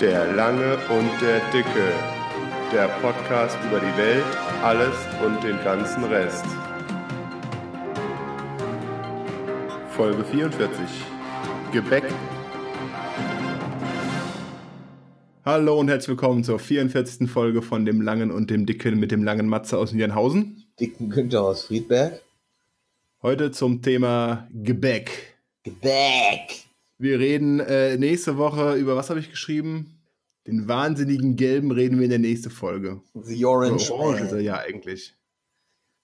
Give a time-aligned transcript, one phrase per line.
[0.00, 1.90] Der Lange und der Dicke.
[2.70, 4.26] Der Podcast über die Welt,
[4.62, 6.44] alles und den ganzen Rest.
[9.88, 10.78] Folge 44.
[11.72, 12.04] Gebäck.
[15.46, 17.30] Hallo und herzlich willkommen zur 44.
[17.30, 20.66] Folge von dem Langen und dem Dicken mit dem langen Matze aus Nienhausen.
[20.78, 22.20] Dicken Günther aus Friedberg.
[23.22, 25.38] Heute zum Thema Gebäck.
[25.62, 26.65] Gebäck.
[26.98, 29.98] Wir reden äh, nächste Woche über, was habe ich geschrieben?
[30.46, 33.02] Den wahnsinnigen Gelben reden wir in der nächsten Folge.
[33.14, 33.90] The Orange.
[33.92, 35.14] Orange ist er ja eigentlich.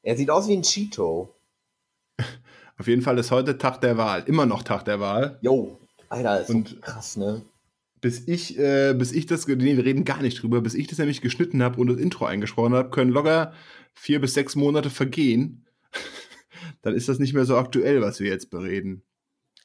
[0.03, 1.35] Er sieht aus wie ein Cheeto.
[2.79, 4.25] Auf jeden Fall ist heute Tag der Wahl.
[4.27, 5.39] Immer noch Tag der Wahl.
[5.43, 7.43] Jo, Alter, ist Und- so krass, ne?
[8.01, 10.99] Bis ich, äh, bis ich das, nee, wir reden gar nicht drüber, bis ich das
[10.99, 13.53] nämlich geschnitten habe und das Intro eingesprochen habe, können locker
[13.95, 15.65] vier bis sechs Monate vergehen.
[16.83, 19.05] Dann ist das nicht mehr so aktuell, was wir jetzt bereden.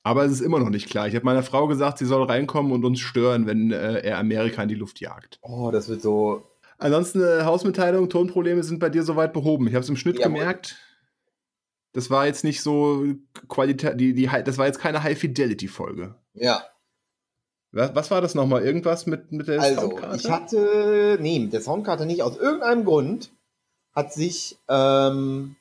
[0.07, 1.05] Aber es ist immer noch nicht klar.
[1.09, 4.63] Ich habe meiner Frau gesagt, sie soll reinkommen und uns stören, wenn äh, er Amerika
[4.63, 5.38] in die Luft jagt.
[5.41, 6.44] Oh, das wird so.
[6.77, 9.67] Ansonsten äh, Hausmitteilung, Tonprobleme sind bei dir soweit behoben.
[9.67, 10.39] Ich habe es im Schnitt Jawohl.
[10.39, 10.78] gemerkt.
[11.91, 13.03] Das war jetzt nicht so
[13.50, 16.16] Qualität, die, die, das war jetzt keine High-Fidelity-Folge.
[16.35, 16.63] Ja,
[17.73, 18.63] Was, was war das nochmal?
[18.63, 20.16] Irgendwas mit, mit der also, Soundkarte?
[20.16, 21.17] ich hatte.
[21.19, 22.22] Nee, mit der Soundkarte nicht.
[22.22, 23.31] Aus irgendeinem Grund
[23.91, 24.58] hat sich.
[24.69, 25.58] Ähm,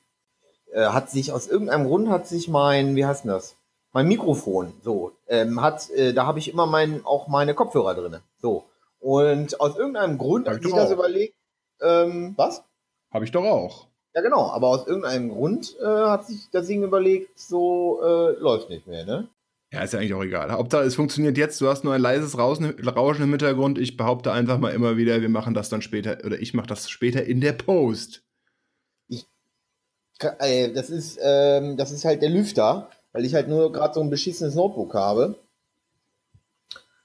[0.73, 2.95] äh, hat sich, aus irgendeinem Grund hat sich mein.
[2.95, 3.57] Wie heißt denn das?
[3.97, 8.19] Mein Mikrofon, so, ähm, hat, äh, da habe ich immer mein, auch meine Kopfhörer drin.
[8.37, 8.67] So.
[9.01, 11.35] Und aus irgendeinem Grund Hab hat ich das überlegt.
[11.81, 12.63] Ähm, was?
[13.11, 13.87] Habe ich doch auch.
[14.15, 18.69] Ja, genau, aber aus irgendeinem Grund äh, hat sich das Ding überlegt, so äh, läuft
[18.69, 19.29] nicht mehr, ne?
[19.73, 20.53] Ja, ist ja eigentlich auch egal.
[20.53, 21.59] Hauptsache, es funktioniert jetzt.
[21.63, 23.79] Du hast nur ein leises Rauschen, Rauschen im Hintergrund.
[23.79, 26.91] Ich behaupte einfach mal immer wieder, wir machen das dann später, oder ich mache das
[26.91, 28.23] später in der Post.
[30.19, 33.95] Ka- Äh, das ist, ähm, das ist halt der Lüfter, weil ich halt nur gerade
[33.95, 35.37] so ein beschissenes Notebook habe.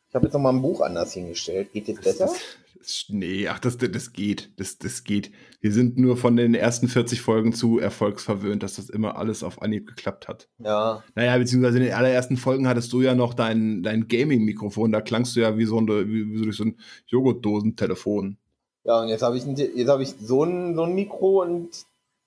[0.09, 1.71] Ich habe jetzt noch mal ein Buch anders hingestellt.
[1.71, 2.25] Geht jetzt besser?
[2.25, 2.35] Das,
[2.77, 4.51] das, nee, ach, das, das geht.
[4.57, 5.31] Das, das geht.
[5.61, 9.61] Wir sind nur von den ersten 40 Folgen zu erfolgsverwöhnt, dass das immer alles auf
[9.61, 10.49] Anhieb geklappt hat.
[10.57, 11.01] Ja.
[11.15, 14.91] Naja, beziehungsweise in den allerersten Folgen hattest du ja noch dein, dein Gaming-Mikrofon.
[14.91, 16.77] Da klangst du ja wie so, eine, wie, wie so durch so ein
[17.07, 18.35] Joghurtdosentelefon.
[18.83, 21.69] Ja, und jetzt habe ich, ein- jetzt hab ich so, ein, so ein Mikro und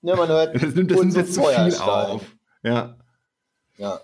[0.01, 0.55] ne, man hört.
[0.59, 2.23] Das nimmt, das nimmt jetzt zu viel auf.
[2.63, 2.97] Ja.
[3.77, 4.01] Ja,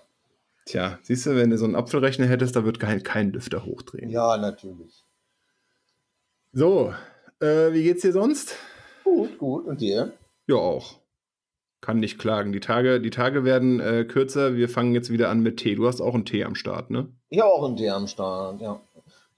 [0.64, 4.10] Tja, siehst du, wenn du so einen Apfelrechner hättest, da wird kein, kein Lüfter hochdrehen.
[4.10, 5.04] ja, natürlich.
[6.52, 6.94] So,
[7.40, 8.56] äh, wie geht's dir sonst?
[9.04, 9.66] Gut, gut.
[9.66, 10.12] Und dir?
[10.46, 11.00] Ja, auch.
[11.80, 12.52] Kann nicht klagen.
[12.52, 14.54] Die Tage, die Tage werden äh, kürzer.
[14.54, 15.74] Wir fangen jetzt wieder an mit Tee.
[15.74, 17.08] Du hast auch einen Tee am Start, ne?
[17.30, 18.80] Ich habe auch einen Tee am Start, ja.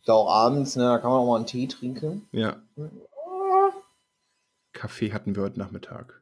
[0.03, 2.29] Ja auch abends, ne, da kann man auch mal einen Tee trinken.
[2.33, 2.63] Ja.
[4.75, 6.21] Kaffee hatten wir heute Nachmittag.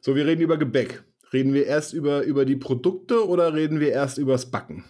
[0.00, 1.04] So, wir reden über Gebäck.
[1.34, 4.84] Reden wir erst über, über die Produkte oder reden wir erst übers Backen?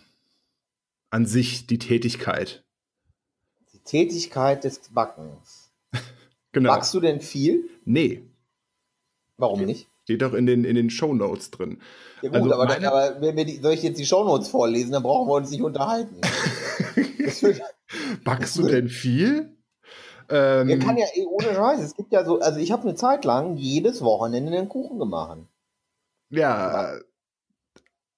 [1.09, 2.63] An sich, die Tätigkeit.
[3.73, 5.73] Die Tätigkeit des Backens.
[6.53, 6.71] Genau.
[6.71, 7.69] Backst du denn viel?
[7.85, 8.23] Nee,
[9.39, 9.89] Warum nicht?
[10.05, 11.81] steht doch in den, in den Shownotes drin.
[12.23, 14.93] Ja gut, Also aber, meine- aber wenn wir die, soll ich jetzt die Shownotes vorlesen,
[14.93, 16.21] dann brauchen wir uns nicht unterhalten.
[17.25, 17.61] das wird,
[18.23, 19.57] Backst du denn viel?
[20.29, 21.81] Ähm, ja, kann ja eh ohne Scheiß.
[21.81, 25.39] Es gibt ja so, also ich habe eine Zeit lang jedes Wochenende einen Kuchen gemacht.
[26.35, 26.99] Ja,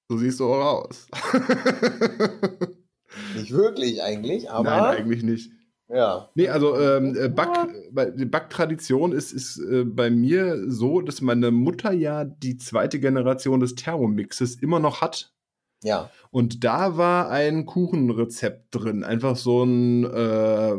[0.08, 1.08] so siehst du auch aus.
[3.34, 5.52] Nicht wirklich eigentlich, aber Nein, eigentlich nicht.
[5.88, 6.28] ja.
[6.34, 7.68] Nee, also ähm, äh, Back,
[8.16, 13.60] die Backtradition ist, ist äh, bei mir so, dass meine Mutter ja die zweite Generation
[13.60, 15.32] des Thermomixes immer noch hat.
[15.82, 16.10] Ja.
[16.30, 19.04] Und da war ein Kuchenrezept drin.
[19.04, 20.74] Einfach so ein, äh,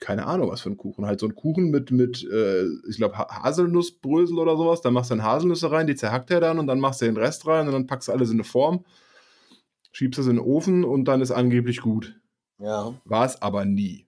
[0.00, 1.06] keine Ahnung, was für ein Kuchen.
[1.06, 4.80] Halt so ein Kuchen mit, mit äh, ich glaube, ha Haselnussbrösel oder sowas.
[4.80, 7.16] Da machst du dann Haselnüsse rein, die zerhackt er dann und dann machst du den
[7.16, 8.84] Rest rein und dann packst du alles in eine Form,
[9.92, 12.20] schiebst es in den Ofen und dann ist angeblich gut.
[12.58, 12.94] Ja.
[13.04, 14.06] War es aber nie.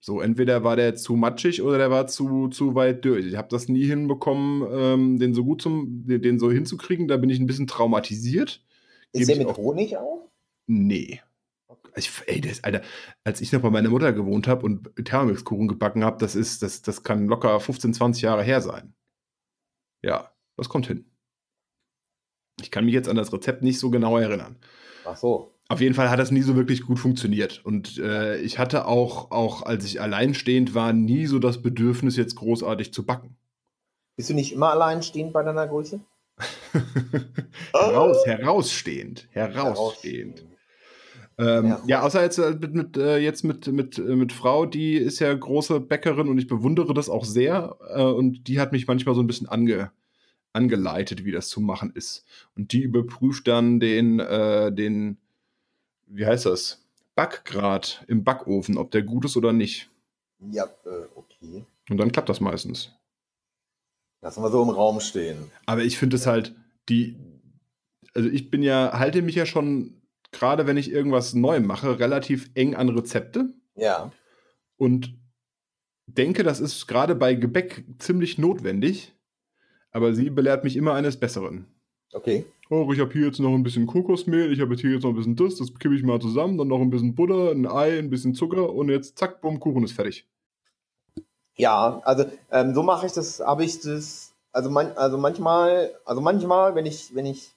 [0.00, 3.24] So, entweder war der zu matschig oder der war zu, zu weit durch.
[3.24, 7.08] Ich habe das nie hinbekommen, ähm, den so gut zum, den, den so hinzukriegen.
[7.08, 8.63] Da bin ich ein bisschen traumatisiert.
[9.20, 10.28] Ist der mit auch- Honig auch?
[10.66, 11.20] Nee.
[11.96, 12.82] Ich, ey, das, Alter,
[13.22, 16.82] als ich noch bei meiner Mutter gewohnt habe und Thermomix-Kuchen gebacken habe, das ist, das,
[16.82, 18.94] das kann locker 15, 20 Jahre her sein.
[20.02, 21.04] Ja, das kommt hin.
[22.60, 24.56] Ich kann mich jetzt an das Rezept nicht so genau erinnern.
[25.04, 25.52] Ach so.
[25.68, 27.64] Auf jeden Fall hat das nie so wirklich gut funktioniert.
[27.64, 32.34] Und äh, ich hatte auch, auch, als ich alleinstehend war, nie so das Bedürfnis, jetzt
[32.36, 33.36] großartig zu backen.
[34.16, 36.00] Bist du nicht immer alleinstehend bei deiner Größe?
[37.72, 39.28] Heraus, herausstehend.
[39.30, 40.44] Herausstehend.
[41.36, 41.82] Ähm, Ja.
[41.86, 45.18] ja, außer jetzt, äh, mit, mit, äh, jetzt mit, mit, äh, mit Frau, die ist
[45.18, 47.76] ja große Bäckerin und ich bewundere das auch sehr.
[47.94, 49.90] Äh, und die hat mich manchmal so ein bisschen ange,
[50.52, 52.24] angeleitet, wie das zu machen ist.
[52.56, 55.18] Und die überprüft dann den, äh, den
[56.06, 56.84] wie heißt das?
[57.16, 59.88] Backgrad im Backofen, ob der gut ist oder nicht.
[60.50, 61.64] Ja, äh, okay.
[61.90, 62.92] Und dann klappt das meistens.
[64.24, 65.36] Lassen wir so im Raum stehen.
[65.66, 66.54] Aber ich finde es halt,
[66.88, 67.14] die,
[68.14, 70.00] also ich bin ja, halte mich ja schon,
[70.32, 73.52] gerade wenn ich irgendwas neu mache, relativ eng an Rezepte.
[73.76, 74.12] Ja.
[74.78, 75.14] Und
[76.06, 79.12] denke, das ist gerade bei Gebäck ziemlich notwendig.
[79.90, 81.66] Aber sie belehrt mich immer eines Besseren.
[82.14, 82.46] Okay.
[82.70, 85.10] Oh, ich habe hier jetzt noch ein bisschen Kokosmehl, ich habe jetzt hier jetzt noch
[85.10, 87.98] ein bisschen das, das kippe ich mal zusammen, dann noch ein bisschen Butter, ein Ei,
[87.98, 90.26] ein bisschen Zucker und jetzt zack, bumm, Kuchen ist fertig.
[91.56, 96.20] Ja, also ähm, so mache ich das, habe ich das, also, man, also manchmal, also
[96.20, 97.52] manchmal, wenn ich, wenn ich,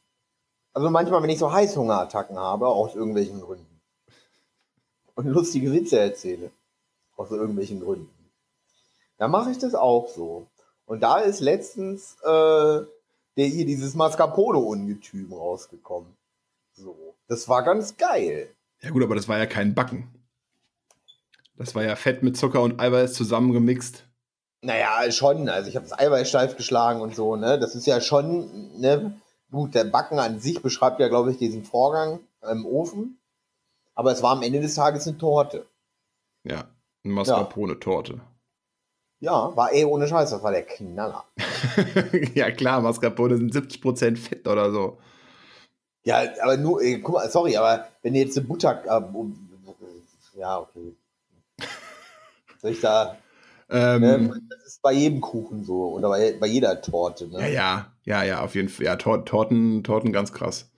[0.74, 3.82] also manchmal, wenn ich so Heißhungerattacken habe, aus irgendwelchen Gründen.
[5.16, 6.52] Und lustige Witze erzähle.
[7.16, 8.10] Aus irgendwelchen Gründen.
[9.18, 10.46] Dann mache ich das auch so.
[10.86, 12.82] Und da ist letztens äh,
[13.38, 16.12] der hier dieses Mascarpone-Ungetüm rausgekommen.
[16.74, 17.16] So.
[17.28, 18.50] Das war ganz geil.
[18.82, 20.10] Ja gut, aber das war ja kein Backen.
[21.58, 24.06] Das war ja Fett mit Zucker und Eiweiß zusammengemixt.
[24.62, 25.50] Naja, schon.
[25.50, 27.60] Also ich habe das Eiweiß steif geschlagen und so, ne?
[27.60, 29.20] Das ist ja schon, ne?
[29.52, 32.20] Gut, der Backen an sich beschreibt ja, glaube ich, diesen Vorgang
[32.50, 33.20] im Ofen.
[33.96, 35.66] Aber es war am Ende des Tages eine Torte.
[36.44, 36.66] Ja,
[37.04, 38.22] eine Mascarpone-Torte.
[39.20, 41.26] Ja, war eh ohne Scheiß, das war der Knaller.
[42.36, 45.00] ja klar, Mascarpone sind 70% Fett oder so.
[46.04, 50.60] Ja, aber nur, ey, guck mal, sorry, aber wenn ihr jetzt eine Butter, äh, ja,
[50.60, 50.96] okay.
[52.62, 53.18] Soll ich da,
[53.70, 57.40] Ähm, ne, das ist bei jedem Kuchen so oder bei, bei jeder Torte, ne?
[57.42, 58.86] Ja, ja, ja, ja, auf jeden Fall.
[58.86, 60.72] Ja, Tor Torten, Torten ganz krass.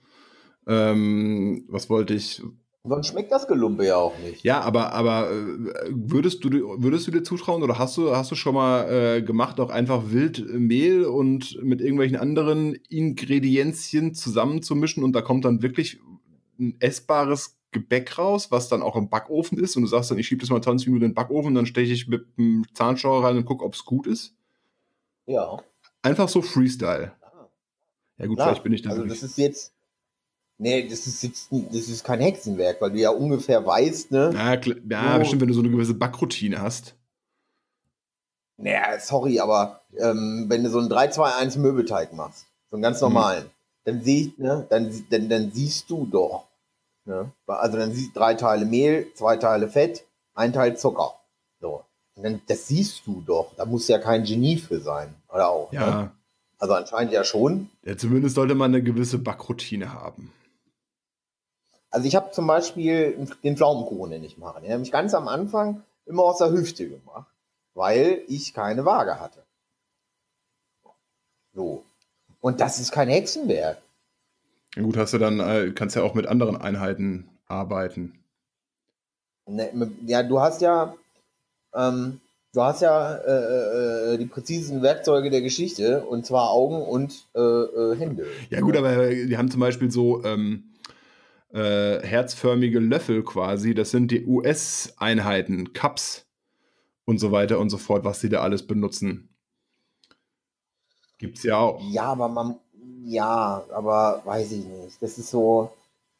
[0.66, 2.42] Ähm, was wollte ich?
[2.82, 4.42] Sonst schmeckt das Gelumpe ja auch nicht.
[4.42, 8.30] Ja, aber, aber äh, würdest du, dir- würdest du dir zutrauen oder hast du, hast
[8.30, 15.04] du schon mal äh, gemacht, auch einfach wild Mehl und mit irgendwelchen anderen Ingredienzien zusammenzumischen
[15.04, 16.00] und da kommt dann wirklich
[16.58, 20.26] ein essbares Gebäck raus, was dann auch im Backofen ist und du sagst dann, ich
[20.26, 23.36] schiebe das mal 20 Minuten in den Backofen, dann steche ich mit dem Zahnstocher rein
[23.36, 24.34] und gucke, ob es gut ist.
[25.26, 25.62] Ja.
[26.02, 27.12] Einfach so Freestyle.
[28.18, 28.48] Ja gut, Klar.
[28.48, 29.72] vielleicht bin ich da Also das ist jetzt,
[30.58, 34.30] nee, das ist jetzt, das ist kein Hexenwerk, weil du ja ungefähr weißt, ne?
[34.34, 34.54] Ja,
[34.90, 35.18] ja So.
[35.20, 36.96] bestimmt, wenn du so eine gewisse Backroutine hast.
[38.56, 42.82] Naja, sorry, aber ähm, wenn du so einen 3-2-1 Möbelteig machst, so einen Mhm.
[42.82, 43.50] ganz normalen,
[43.84, 46.46] dann sieh ich, ne, dann, dann, dann siehst du doch,
[47.10, 47.32] ne?
[47.46, 51.14] Also dann siehst drei Teile Mehl, zwei Teile Fett, ein Teil Zucker.
[51.60, 51.84] So.
[52.14, 53.52] Und dann, das siehst du doch.
[53.56, 55.14] Da muss ja kein Genie für sein.
[55.28, 55.72] Oder auch.
[55.72, 56.10] Ja, Ne?
[56.58, 57.70] Also anscheinend ja schon.
[57.84, 60.30] ja, zumindest sollte man eine gewisse Backroutine haben.
[61.90, 64.60] Also ich habe zum Beispiel den Pflaumenkuchen, den ich mache.
[64.60, 67.32] Den habe ich ganz am Anfang immer aus der Hüfte gemacht,
[67.72, 69.42] weil ich keine Waage hatte.
[71.54, 71.82] So.
[72.42, 73.80] Und das ist kein Hexenwerk.
[74.76, 78.24] Gut, hast du dann, äh, kannst ja auch mit anderen Einheiten arbeiten.
[79.46, 79.70] Ne,
[80.06, 80.94] Ja, du hast ja,
[81.74, 82.20] ähm,
[82.52, 87.40] du hast ja äh, äh, die präzisen Werkzeuge der Geschichte und zwar Augen und äh,
[87.40, 88.26] äh, Hände.
[88.50, 90.70] Ja, gut, aber die haben zum Beispiel so ähm,
[91.52, 93.74] äh, herzförmige Löffel quasi.
[93.74, 96.26] Das sind die US-Einheiten, Cups
[97.04, 99.34] und so weiter und so fort, was sie da alles benutzen.
[101.18, 101.82] Gibt's ja auch.
[101.90, 102.56] Ja, aber man,
[103.10, 105.02] ja, aber weiß ich nicht.
[105.02, 105.70] Das ist so.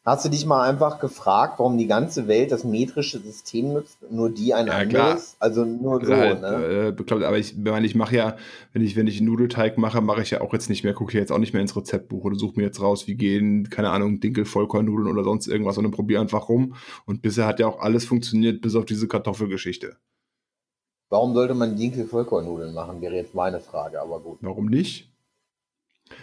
[0.03, 4.31] Hast du dich mal einfach gefragt, warum die ganze Welt das metrische System nutzt, nur
[4.31, 5.37] die ein Ja, anderes?
[5.39, 6.87] Also nur so, halt, ne?
[6.89, 7.23] äh, bekloppt.
[7.23, 8.37] Aber ich meine, ich mache ja,
[8.73, 11.19] wenn ich, wenn ich einen Nudelteig mache, mache ich ja auch jetzt nicht mehr, gucke
[11.19, 14.21] jetzt auch nicht mehr ins Rezeptbuch oder suche mir jetzt raus, wie gehen, keine Ahnung,
[14.21, 16.75] Dinkel, Vollkornnudeln oder sonst irgendwas, sondern probiere einfach rum.
[17.05, 19.99] Und bisher hat ja auch alles funktioniert, bis auf diese Kartoffelgeschichte.
[21.11, 24.39] Warum sollte man Dinkel Vollkornnudeln machen, wäre jetzt meine Frage, aber gut.
[24.41, 25.10] Warum nicht?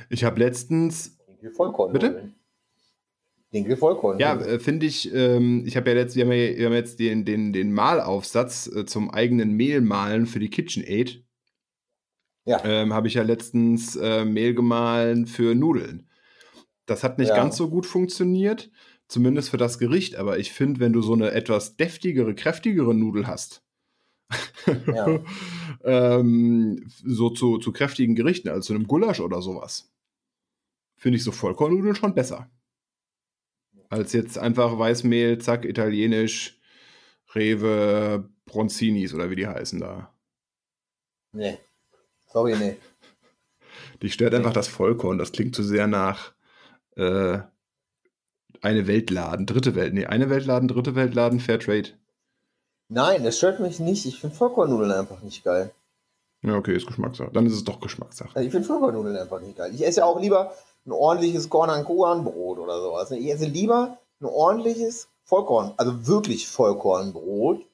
[0.10, 2.36] Ich habe letztens, Dinkel Vollkornnudeln.
[3.53, 4.41] Dinkel ja, Vollkornnudeln.
[4.41, 7.25] äh, finde ich, ähm, ich habe ja letzt, wir haben, ja, wir haben jetzt den,
[7.25, 11.24] den, den Malaufsatz äh, zum eigenen Mehlmahlen für die KitchenAid.
[12.46, 12.63] Ja.
[12.63, 16.08] ähm, habe ich ja letztens äh, Mehl gemahlen für Nudeln.
[16.86, 17.36] Das hat nicht Ja.
[17.36, 18.72] ganz so gut funktioniert,
[19.10, 23.27] zumindest für das Gericht, aber ich finde, wenn du so eine etwas deftigere, kräftigere Nudel
[23.27, 23.63] hast,
[24.88, 25.19] Ja.
[25.84, 29.91] ähm, so zu, zu kräftigen Gerichten, als zu einem Gulasch oder sowas,
[30.96, 32.50] finde ich so Vollkornnudeln schon besser.
[33.89, 36.60] Als jetzt einfach Weißmehl, zack, italienisch,
[37.34, 40.13] Rewe, Bronzinis oder wie die heißen da.
[41.31, 41.57] Nee.
[42.25, 42.75] Sorry, nee.
[44.01, 45.17] Dich stört einfach das Vollkorn.
[45.17, 46.34] Das klingt zu sehr nach
[46.96, 47.39] äh,
[48.62, 49.93] eine Weltladen, dritte Welt.
[49.93, 51.91] Nee, eine Weltladen, dritte Weltladen, Fairtrade.
[52.89, 54.06] Nein, das stört mich nicht.
[54.06, 55.72] Ich finde Vollkornnudeln einfach nicht geil.
[56.41, 57.32] Ja, okay, ist Geschmackssache.
[57.34, 58.36] Dann ist es doch Geschmackssache.
[58.36, 59.74] Also ich finde Vollkornnudeln einfach nicht geil.
[59.74, 60.53] Ich esse ja auch lieber
[60.86, 63.12] ein ordentliches Korn an Brot oder sowas.
[63.12, 67.65] Ich esse lieber ein ordentliches Vollkorn, also wirklich Vollkornbrot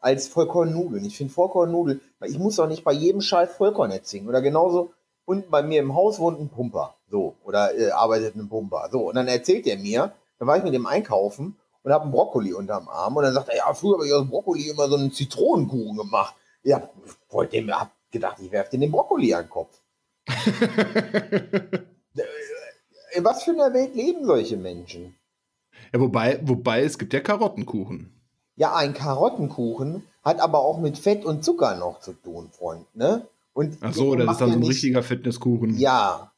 [0.00, 1.04] als Vollkornnudeln.
[1.04, 4.28] Ich finde Vollkornnudeln, weil ich muss doch nicht bei jedem Scheiß Vollkorn erzählen.
[4.28, 4.92] Oder genauso
[5.24, 6.94] unten bei mir im Haus wohnt ein Pumper.
[7.10, 7.36] So.
[7.44, 8.88] Oder äh, arbeitet ein Pumper.
[8.92, 9.08] So.
[9.08, 11.56] Und dann erzählt er mir, dann war ich mit dem einkaufen
[11.88, 13.16] und habe einen Brokkoli unterm Arm.
[13.16, 16.34] Und dann sagt er, ja, früher habe ich aus Brokkoli immer so einen Zitronenkuchen gemacht.
[16.62, 16.86] Ja,
[17.30, 19.80] wollte dem, hab gedacht, ich werfe den Brokkoli an den Kopf.
[23.14, 25.14] In was für einer Welt leben solche Menschen?
[25.94, 28.12] Ja, wobei, wobei es gibt ja Karottenkuchen.
[28.56, 32.84] Ja, ein Karottenkuchen hat aber auch mit Fett und Zucker noch zu tun, Freund.
[32.94, 33.26] Ne?
[33.54, 35.78] Und Ach so, das ist dann so ein nicht, richtiger Fitnesskuchen.
[35.78, 36.32] Ja,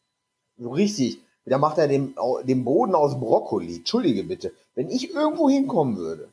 [0.56, 1.18] so richtig.
[1.46, 3.76] Da macht er den, den Boden aus Brokkoli.
[3.76, 4.52] Entschuldige bitte.
[4.74, 6.28] Wenn ich irgendwo hinkommen würde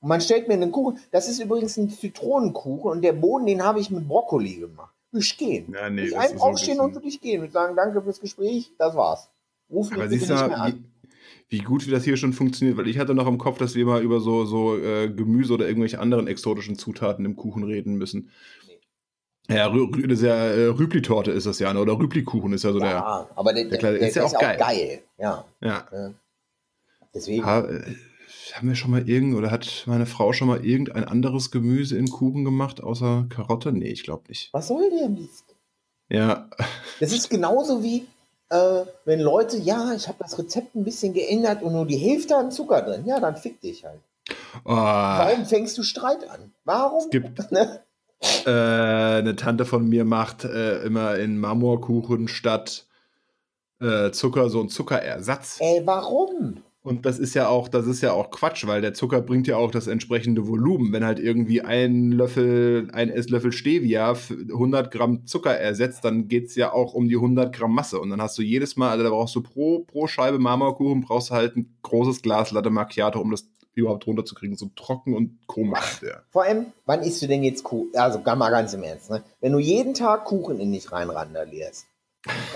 [0.00, 3.62] und man stellt mir einen Kuchen, das ist übrigens ein Zitronenkuchen und der Boden, den
[3.62, 4.94] habe ich mit Brokkoli gemacht.
[5.12, 5.72] Ich gehen.
[5.72, 8.94] Ja, nee, ich einfach aufstehen und würde ich gehen und sagen, danke fürs Gespräch, das
[8.94, 9.30] war's.
[9.70, 10.84] Ruf mich bitte nicht mehr an
[11.48, 13.86] wie gut wie das hier schon funktioniert, weil ich hatte noch im Kopf, dass wir
[13.86, 18.30] mal über so, so äh, Gemüse oder irgendwelche anderen exotischen Zutaten im Kuchen reden müssen.
[19.50, 21.80] Ja, Rü das ist ja äh, Rübli-Torte ist das ja, ne?
[21.80, 23.30] oder Rübli-Kuchen ist ja so ja, der.
[23.34, 24.56] aber der, der, der, der ist ja auch, geil.
[24.56, 25.02] auch geil.
[25.16, 25.44] Ja.
[25.62, 25.86] ja.
[27.14, 27.44] Deswegen.
[27.44, 27.94] Ha, äh,
[28.54, 32.10] haben wir schon mal irgend oder hat meine Frau schon mal irgendein anderes Gemüse in
[32.10, 33.72] Kuchen gemacht außer Karotte?
[33.72, 34.52] Nee, ich glaube nicht.
[34.52, 35.52] Was soll der am liebsten?
[36.08, 36.48] Ja.
[37.00, 38.06] Das ist genauso wie
[38.50, 42.36] äh, wenn Leute, ja, ich habe das Rezept ein bisschen geändert und nur die Hälfte
[42.36, 44.00] an Zucker drin, ja, dann fick dich halt.
[44.64, 44.74] Oh.
[44.74, 46.52] Warum fängst du Streit an?
[46.64, 47.04] Warum?
[47.04, 47.82] Es gibt ne?
[48.20, 52.86] Äh, eine Tante von mir macht äh, immer in Marmorkuchen statt
[53.80, 55.58] äh, Zucker so einen Zuckerersatz.
[55.60, 56.62] Ey, warum?
[56.82, 59.56] Und das ist ja auch, das ist ja auch Quatsch, weil der Zucker bringt ja
[59.56, 60.92] auch das entsprechende Volumen.
[60.92, 66.54] Wenn halt irgendwie ein Löffel, ein Esslöffel Stevia 100 Gramm Zucker ersetzt, dann geht es
[66.54, 68.00] ja auch um die 100 Gramm Masse.
[68.00, 71.28] Und dann hast du jedes Mal, also da brauchst du pro, pro Scheibe Marmorkuchen, brauchst
[71.28, 74.56] du halt ein großes Glas Latte Macchiato, um das überhaupt runterzukriegen.
[74.56, 76.02] So trocken und komisch.
[76.02, 76.22] Ja.
[76.30, 77.90] Vor allem, wann isst du denn jetzt Kuchen?
[77.94, 79.22] Also mal ganz im Ernst, ne?
[79.40, 81.86] Wenn du jeden Tag Kuchen in dich reinrandalierst,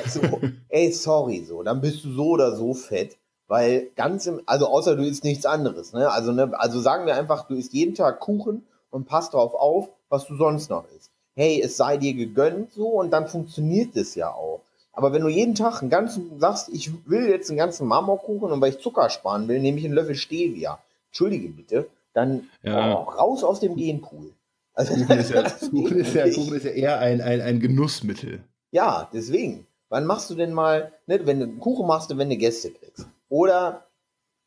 [0.03, 0.21] also,
[0.69, 3.17] ey, sorry, so, dann bist du so oder so fett.
[3.49, 6.11] Weil ganz im, also außer du isst nichts anderes, ne?
[6.11, 9.91] Also, ne, also sagen wir einfach, du isst jeden Tag Kuchen und passt drauf auf,
[10.09, 11.11] was du sonst noch isst.
[11.35, 14.63] Hey, es sei dir gegönnt so und dann funktioniert es ja auch.
[14.93, 18.61] Aber wenn du jeden Tag einen ganzen sagst, ich will jetzt einen ganzen Marmorkuchen und
[18.61, 20.79] weil ich Zucker sparen will, nehme ich einen Löffel Stevia.
[21.13, 22.97] Entschuldige bitte, dann ja.
[22.97, 24.33] oh, raus aus dem Genpool.
[24.73, 28.43] Also, Kuchen, ist ja, Kuchen, ist ja, Kuchen ist ja eher ein, ein, ein Genussmittel.
[28.71, 29.67] Ja, deswegen.
[29.91, 33.07] Wann machst du denn mal, ne, wenn du einen Kuchen machst, wenn du Gäste kriegst?
[33.29, 33.85] Oder,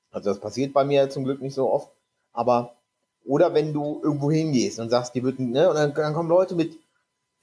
[0.10, 1.92] also das passiert bei mir zum Glück nicht so oft,
[2.34, 2.78] aber,
[3.24, 6.56] oder wenn du irgendwo hingehst und sagst, die würden, ne, und dann, dann kommen Leute
[6.56, 6.80] mit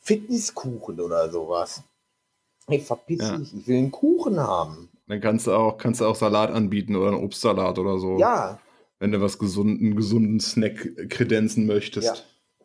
[0.01, 1.85] Fitnesskuchen oder sowas.
[2.67, 3.37] Hey, verpiss ja.
[3.37, 4.89] dich, ich will einen Kuchen haben.
[5.07, 8.19] Dann kannst du auch, kannst du auch Salat anbieten oder einen Obstsalat oder so.
[8.19, 8.59] Ja.
[9.03, 12.07] Wenn du was gesunden, gesunden Snack kredenzen möchtest.
[12.07, 12.15] Ja,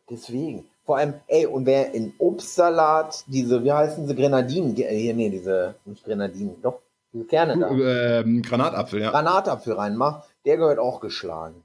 [0.07, 0.65] deswegen.
[0.85, 5.73] Vor allem, ey, und wer in Obstsalat diese, wie heißen sie, Grenadinen, hier, nee, diese,
[5.85, 6.79] nicht Grenadinen, doch,
[7.11, 8.19] diese Kerne da.
[8.19, 9.09] Ähm, Granatapfel, ja.
[9.09, 11.63] Granatapfel reinmacht, der gehört auch geschlagen.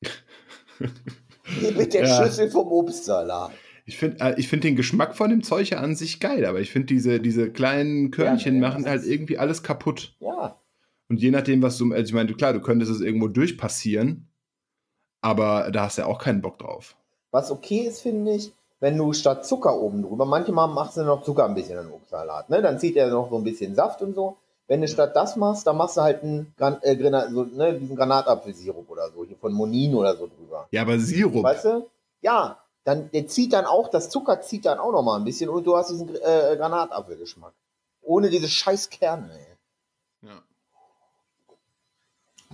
[1.76, 2.22] mit der ja.
[2.24, 3.50] Schüssel vom Obstsalat.
[3.84, 6.60] Ich finde äh, ich find den Geschmack von dem Zeug ja an sich geil, aber
[6.60, 10.14] ich finde diese, diese kleinen Körnchen ja, machen halt irgendwie alles kaputt.
[10.20, 10.60] Ja.
[11.08, 14.28] Und je nachdem, was du, also ich meine, klar, du könntest es irgendwo durchpassieren,
[15.20, 16.96] aber da hast du ja auch keinen Bock drauf.
[17.30, 21.22] Was okay ist, finde ich, wenn du statt Zucker oben drüber, manchmal machst du noch
[21.22, 22.62] Zucker ein bisschen in den Obstsalat, ne?
[22.62, 24.36] Dann zieht er noch so ein bisschen Saft und so.
[24.66, 27.78] Wenn du statt das machst, dann machst du halt einen Gran äh, Granat, so, ne,
[27.78, 30.68] diesen Granatapfelsirup oder so, hier von Monin oder so drüber.
[30.70, 31.42] Ja, aber Sirup.
[31.42, 31.86] Weißt du?
[32.22, 35.50] Ja, dann, der zieht dann auch, das Zucker zieht dann auch noch mal ein bisschen
[35.50, 37.52] und du hast diesen äh, Granatapfelgeschmack.
[38.02, 40.28] Ohne diese scheiß Kerne, ey.
[40.28, 40.42] Ja.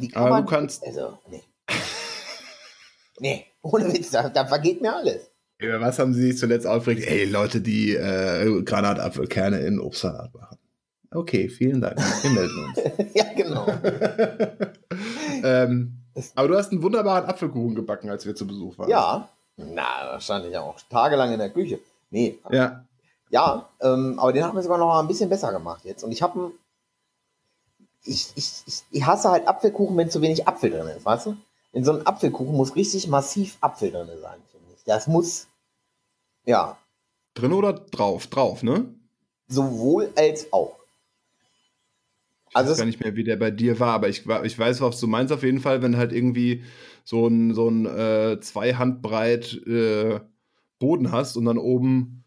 [0.01, 0.85] Wie kann aber man, du kannst.
[0.85, 1.43] Also, nee.
[3.19, 5.31] nee, ohne Witz, da, da vergeht mir alles.
[5.59, 7.07] Über was haben Sie sich zuletzt aufgeregt?
[7.07, 10.59] Ey, Leute, die äh, Granatapfelkerne in Obstsalat machen.
[11.13, 11.99] Okay, vielen Dank.
[12.23, 13.15] Wir melden uns.
[13.15, 13.67] ja, genau.
[15.45, 15.99] ähm,
[16.35, 18.89] aber du hast einen wunderbaren Apfelkuchen gebacken, als wir zu Besuch waren.
[18.89, 21.81] Ja, na, da stand ich ja auch tagelang in der Küche.
[22.11, 22.39] Nee.
[22.51, 22.85] Ja.
[23.29, 26.03] Ja, ähm, aber den haben wir sogar noch mal ein bisschen besser gemacht jetzt.
[26.03, 26.53] Und ich habe
[28.05, 31.37] ich, ich, ich, hasse halt Apfelkuchen, wenn zu wenig Apfel drin ist, weißt du?
[31.73, 34.85] In so einem Apfelkuchen muss richtig massiv Apfel drin sein, finde ich.
[34.85, 35.49] Das muss,
[36.45, 36.79] ja.
[37.35, 38.27] Drin oder drauf?
[38.27, 38.93] Drauf, ne?
[39.49, 40.77] Sowohl als auch.
[42.51, 44.81] Ich also weiß gar nicht mehr, wie der bei dir war, aber ich, ich weiß,
[44.81, 46.65] was du meinst auf jeden Fall, wenn halt irgendwie
[47.05, 50.21] so ein, so ein äh, zwei Handbreit äh,
[50.81, 52.25] Boden hast und dann oben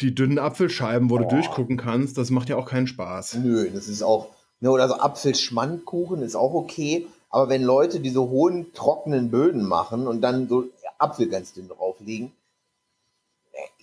[0.00, 1.18] die dünnen Apfelscheiben, wo oh.
[1.18, 3.34] du durchgucken kannst, das macht ja auch keinen Spaß.
[3.34, 8.20] Nö, das ist auch, ne, oder so Apfelschmandkuchen ist auch okay, Aber wenn Leute diese
[8.20, 10.64] hohen, trockenen Böden machen und dann so
[10.98, 12.32] Apfel ganz dünn drauflegen,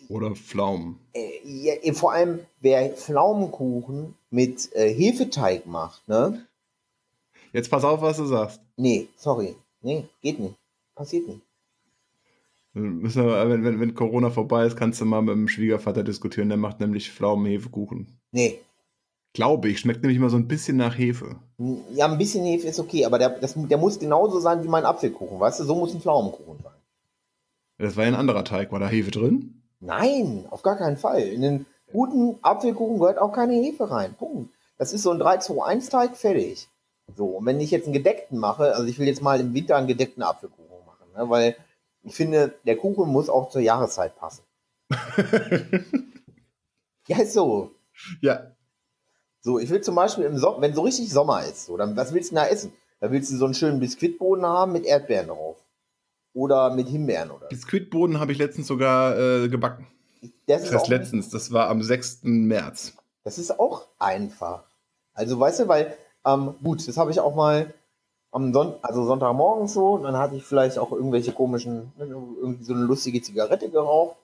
[0.09, 0.98] Oder Pflaumen.
[1.13, 6.45] äh, ja, eh, vor allem wer Pflaumenkuchen mit äh, Hefeteig macht, ne?
[7.53, 8.62] Jetzt pass auf, was du sagst.
[8.77, 9.55] Nee, sorry.
[9.81, 10.55] Nee, geht nicht.
[10.95, 11.41] Passiert nicht.
[12.74, 16.50] Müssen wir, wenn, wenn, wenn Corona vorbei ist, kannst du mal mit dem Schwiegervater diskutieren.
[16.50, 18.19] Der macht nämlich Pflaumenhefekuchen.
[18.31, 18.59] Nee.
[19.33, 21.39] Glaube ich, schmeckt nämlich mal so ein bisschen nach Hefe.
[21.91, 24.86] Ja, ein bisschen Hefe ist okay, aber der, das, der muss genauso sein wie mein
[24.86, 25.63] Apfelkuchen, weißt du?
[25.65, 26.74] So muss ein Pflaumenkuchen sein.
[27.77, 28.71] Das war ja ein anderer Teig.
[28.71, 29.62] War da Hefe drin?
[29.79, 31.21] Nein, auf gar keinen Fall.
[31.21, 34.15] In den guten Apfelkuchen gehört auch keine Hefe rein.
[34.15, 34.53] Punkt.
[34.77, 36.67] Das ist so ein 3-2-1-Teig, fertig.
[37.15, 39.75] So, und wenn ich jetzt einen gedeckten mache, also ich will jetzt mal im Winter
[39.75, 41.55] einen gedeckten Apfelkuchen machen, ne, weil
[42.03, 44.43] ich finde, der Kuchen muss auch zur Jahreszeit passen.
[47.09, 47.71] Ja, ist so.
[48.21, 48.51] Ja.
[49.41, 52.13] So, ich will zum Beispiel im Sommer, wenn so richtig Sommer ist, so, dann was
[52.13, 52.74] willst du da essen?
[53.00, 55.58] Da willst du so einen schönen Biskuitboden haben mit Erdbeeren drauf.
[56.34, 57.48] Oder mit Himbeeren oder.
[57.48, 59.88] Biskuitboden habe ich letztens sogar äh, gebacken.
[60.46, 62.19] Das Das heißt letztens, das war am 6.
[62.24, 62.93] März.
[63.24, 64.63] das ist auch einfach.
[65.13, 67.74] Also, weißt du, weil, ähm, gut, das habe ich auch mal
[68.31, 72.63] am Son also Sonntagmorgens so, und dann hatte ich vielleicht auch irgendwelche komischen, ne, irgendwie
[72.63, 74.17] so eine lustige Zigarette geraucht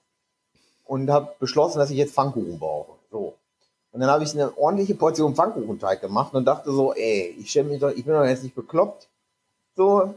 [0.84, 3.00] und habe beschlossen, dass ich jetzt Pfannkuchen brauche.
[3.10, 3.34] So.
[3.96, 7.64] Und dann habe ich eine ordentliche Portion Pfannkuchenteig gemacht und dachte so, ey, ich, stell
[7.64, 9.08] mich doch, ich bin doch jetzt nicht bekloppt.
[9.78, 10.16] So,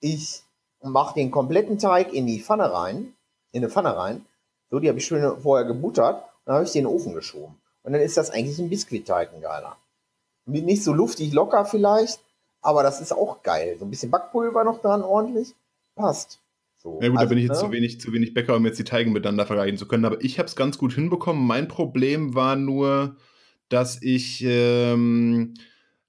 [0.00, 0.42] ich
[0.82, 3.14] mache den kompletten Teig in die Pfanne rein,
[3.52, 4.26] in eine Pfanne rein.
[4.70, 7.14] So, die habe ich schön vorher gebuttert und dann habe ich den in den Ofen
[7.14, 7.58] geschoben.
[7.84, 9.78] Und dann ist das eigentlich ein Biskuitteig, ein geiler.
[10.44, 12.20] Nicht so luftig locker vielleicht,
[12.60, 13.76] aber das ist auch geil.
[13.78, 15.54] So ein bisschen Backpulver noch dran ordentlich.
[15.94, 16.38] Passt.
[16.86, 17.68] So, Ja gut, da also, bin ich jetzt ne?
[17.68, 20.04] zu wenig, zu wenig Bäcker, um jetzt die Teige miteinander vergleichen zu können.
[20.04, 21.44] Aber ich habe es ganz gut hinbekommen.
[21.44, 23.16] Mein Problem war nur,
[23.68, 25.54] dass ich, ähm,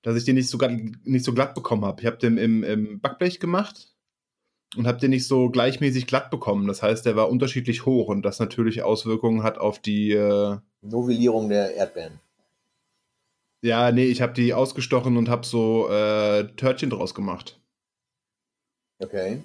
[0.03, 2.01] dass ich den nicht so, glatt- nicht so glatt bekommen habe.
[2.01, 3.95] Ich habe den im, im Backblech gemacht
[4.75, 6.67] und habe den nicht so gleichmäßig glatt bekommen.
[6.67, 10.11] Das heißt, der war unterschiedlich hoch und das natürlich Auswirkungen hat auf die.
[10.11, 12.19] Äh, Novellierung der Erdbeeren.
[13.63, 17.59] ja, nee, ich habe die ausgestochen und habe so äh, Törtchen draus gemacht.
[18.99, 19.41] Okay.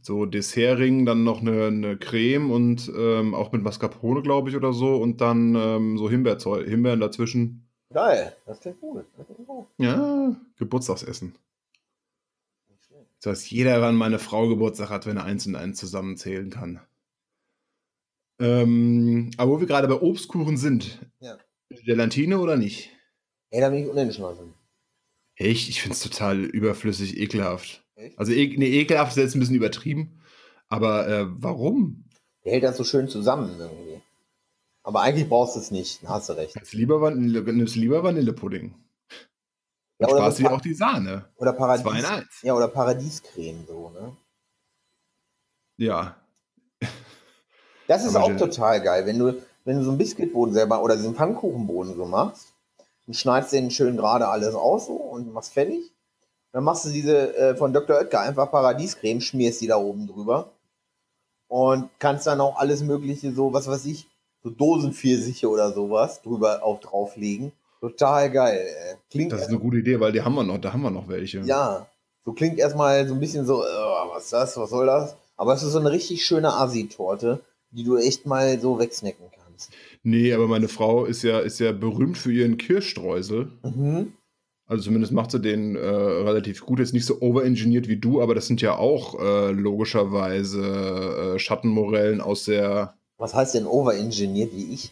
[0.00, 4.72] So Dessertring, dann noch eine, eine Creme und ähm, auch mit Mascarpone, glaube ich, oder
[4.72, 4.96] so.
[4.96, 7.68] Und dann ähm, so Himbeerzeug, Himbeeren dazwischen.
[7.92, 8.34] Geil.
[8.46, 9.04] Das klingt gut.
[9.16, 9.66] Das klingt gut.
[9.78, 11.34] Ja, Geburtstagsessen.
[13.20, 16.80] Das heißt, jeder, wann meine Frau Geburtstag hat, wenn er eins und eins zusammenzählen kann.
[18.40, 20.98] Ähm, aber wo wir gerade bei Obstkuchen sind.
[21.20, 21.38] Ja.
[21.84, 22.90] Gelatine oder nicht?
[23.50, 24.54] Ey, da bin ich unentschlossen.
[25.36, 25.68] Echt?
[25.68, 27.81] Ich finde es total überflüssig, ekelhaft.
[27.94, 28.18] Echt?
[28.18, 30.20] Also, e nee, ekelhaft ist jetzt ein bisschen übertrieben.
[30.68, 32.04] Aber äh, warum?
[32.44, 34.00] Der hält das so schön zusammen irgendwie.
[34.82, 36.00] Aber eigentlich brauchst du es nicht.
[36.06, 36.56] Hast du recht.
[36.56, 38.74] Nimmst lieber, Vanille, nimmst lieber Vanillepudding.
[39.98, 41.28] Ja, oder sparst dir auch die Sahne.
[41.36, 41.84] Oder Paradies.
[41.84, 42.42] Zwei in eins.
[42.42, 44.16] Ja, oder Paradiescreme so, ne?
[45.76, 46.16] Ja.
[47.86, 50.96] Das ist Aber auch total geil, wenn du, wenn du so einen Biskuitboden selber oder
[50.96, 52.54] diesen Pfannkuchenboden so machst
[53.06, 55.92] und schneidest den schön gerade alles aus so und machst fertig.
[56.52, 57.96] Dann machst du diese äh, von Dr.
[57.96, 60.52] Oetker einfach Paradiescreme, schmierst die da oben drüber
[61.48, 64.06] und kannst dann auch alles mögliche so, was weiß ich,
[64.42, 67.52] so Dosenpfirsiche oder sowas drüber auf drauflegen.
[67.80, 68.64] Total geil.
[68.64, 68.96] Ey.
[69.10, 71.08] Klingt Das ist eine gute Idee, weil die haben wir noch, da haben wir noch
[71.08, 71.40] welche.
[71.40, 71.86] ja,
[72.24, 73.66] so klingt erstmal so ein bisschen so, äh,
[74.12, 75.16] was ist das, was soll das?
[75.36, 79.72] Aber es ist so eine richtig schöne Asi-Torte, die du echt mal so wegsnacken kannst.
[80.02, 83.50] Nee, aber meine Frau ist ja, ist ja berühmt für ihren Kirschstreusel.
[83.62, 84.12] Mhm.
[84.72, 86.78] Also zumindest macht sie den äh, relativ gut.
[86.78, 92.22] Jetzt nicht so overengineert wie du, aber das sind ja auch äh, logischerweise äh, Schattenmorellen
[92.22, 92.94] aus der.
[93.18, 94.90] Was heißt denn overengineert wie ich?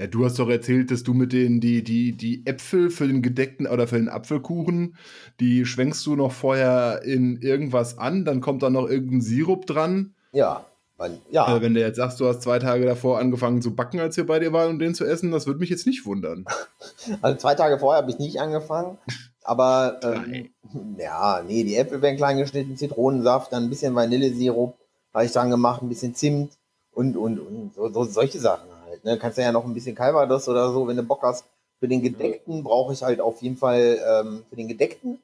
[0.00, 3.22] Ja, du hast doch erzählt, dass du mit den die die die Äpfel für den
[3.22, 4.96] gedeckten oder für den Apfelkuchen,
[5.38, 10.16] die schwenkst du noch vorher in irgendwas an, dann kommt da noch irgendein Sirup dran.
[10.32, 13.74] Ja, weil, ja, Äh, wenn du jetzt sagst, du hast zwei Tage davor angefangen zu
[13.74, 16.06] backen, als wir bei dir waren, um den zu essen, das würde mich jetzt nicht
[16.06, 16.44] wundern.
[17.22, 18.98] also zwei Tage vorher habe ich nicht angefangen,
[19.42, 20.50] aber ähm,
[20.98, 24.76] ja, nee, die Äpfel werden klein geschnitten, Zitronensaft, dann ein bisschen Vanillesirup,
[25.12, 26.52] habe ich dran gemacht, ein bisschen Zimt
[26.92, 29.04] und, und, und so, so solche Sachen halt.
[29.04, 29.18] Ne?
[29.18, 31.44] Kannst du ja noch ein bisschen Calvados oder so, wenn du Bock hast.
[31.80, 35.18] Für den Gedeckten brauche ich halt auf jeden Fall, ähm, für den Gedeckten,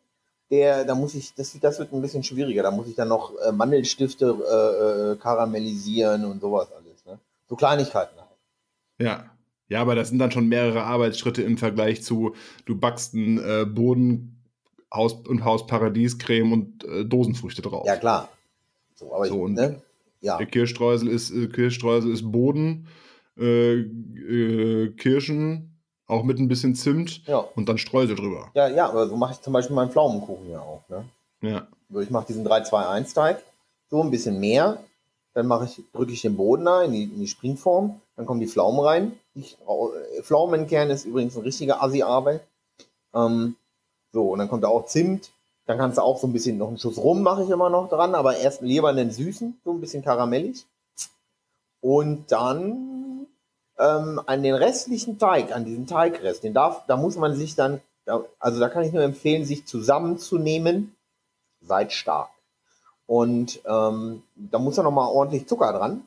[0.51, 2.63] der, da muss ich, das, das wird ein bisschen schwieriger.
[2.63, 7.05] Da muss ich dann noch äh, Mandelstifte äh, äh, karamellisieren und sowas alles.
[7.07, 7.19] Ne?
[7.49, 8.29] So Kleinigkeiten halt.
[8.99, 9.31] Ja.
[9.69, 12.35] Ja, aber das sind dann schon mehrere Arbeitsschritte im Vergleich zu,
[12.65, 14.43] du backst einen äh, Boden
[14.93, 17.87] Haus und Haus Paradiescreme und äh, Dosenfrüchte drauf.
[17.87, 18.29] Ja, klar.
[18.97, 19.81] So, aber So, ich, und- ne?
[20.23, 20.37] Ja.
[20.39, 22.89] Der Kirschstreusel ist, äh, Kirschstreusel ist Boden,
[23.39, 23.85] äh,
[24.97, 25.80] Kirschen,
[26.11, 27.39] auch mit ein bisschen Zimt Ja.
[27.55, 28.51] und dann Streusel drüber.
[28.55, 31.05] Ja, ja, aber so mache ich zum Beispiel meinen Pflaumenkuchen ja auch, ne?
[31.43, 31.67] Ja.
[31.91, 33.43] So, ich mache diesen 3-2-1-Teig,
[33.91, 34.79] so ein bisschen mehr.
[35.33, 38.01] Dann mache ich, drücke ich den Boden ein, in die, in die Springform.
[38.17, 39.13] Dann kommen die Pflaumen rein.
[39.35, 42.43] Ich, äh, Pflaumenkern ist übrigens ein richtiger Assi-Arbeit.
[43.15, 43.55] Ähm,
[44.13, 45.31] so, und dann kommt da auch Zimt.
[45.67, 47.89] Dann kannst du auch so ein bisschen noch einen Schuss rum, mache ich immer noch
[47.89, 50.67] dran, aber erst lieber einen süßen, so ein bisschen karamellig.
[51.81, 53.00] Und dann
[53.81, 57.81] ähm, an den restlichen Teig, an diesen Teigrest, den darf, da muss man sich dann,
[58.05, 60.95] da, also da kann ich nur empfehlen, sich zusammenzunehmen.
[61.63, 62.31] Seid stark.
[63.07, 66.03] Und ähm, da muss ja nochmal ordentlich Zucker dran,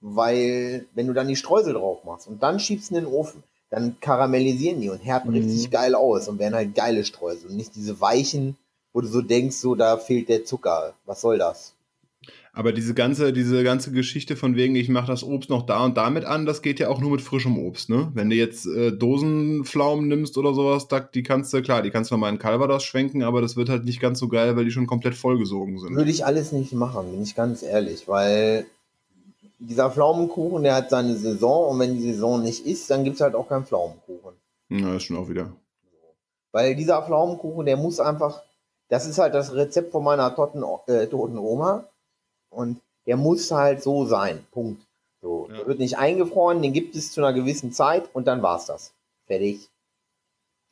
[0.00, 3.42] weil wenn du dann die Streusel drauf machst und dann schiebst du in den Ofen,
[3.70, 5.36] dann karamellisieren die und härten Mhm.
[5.36, 8.56] richtig geil aus und werden halt geile Streusel und nicht diese weichen,
[8.92, 10.94] wo du so denkst, so da fehlt der Zucker.
[11.04, 11.74] Was soll das?
[12.58, 15.96] Aber diese ganze, diese ganze Geschichte von wegen, ich mache das Obst noch da und
[15.96, 18.10] damit an, das geht ja auch nur mit frischem Obst, ne?
[18.14, 22.10] Wenn du jetzt äh, Dosenpflaumen nimmst oder sowas, da, die kannst du, klar, die kannst
[22.10, 24.72] du mal in Calvados schwenken, aber das wird halt nicht ganz so geil, weil die
[24.72, 25.94] schon komplett vollgesogen sind.
[25.94, 28.66] Würde ich alles nicht machen, bin ich ganz ehrlich, weil
[29.60, 33.20] dieser Pflaumenkuchen, der hat seine Saison und wenn die Saison nicht ist, dann gibt es
[33.20, 34.34] halt auch keinen Pflaumenkuchen.
[34.70, 35.52] Ja, ist schon auch wieder.
[36.50, 38.42] Weil dieser Pflaumenkuchen, der muss einfach,
[38.88, 41.84] das ist halt das Rezept von meiner toten, äh, toten Oma
[42.50, 44.44] und der muss halt so sein.
[44.50, 44.82] Punkt.
[45.20, 45.56] So, Ja.
[45.58, 48.94] Der wird nicht eingefroren, den gibt es zu einer gewissen Zeit und dann war's das.
[49.26, 49.68] Fertig.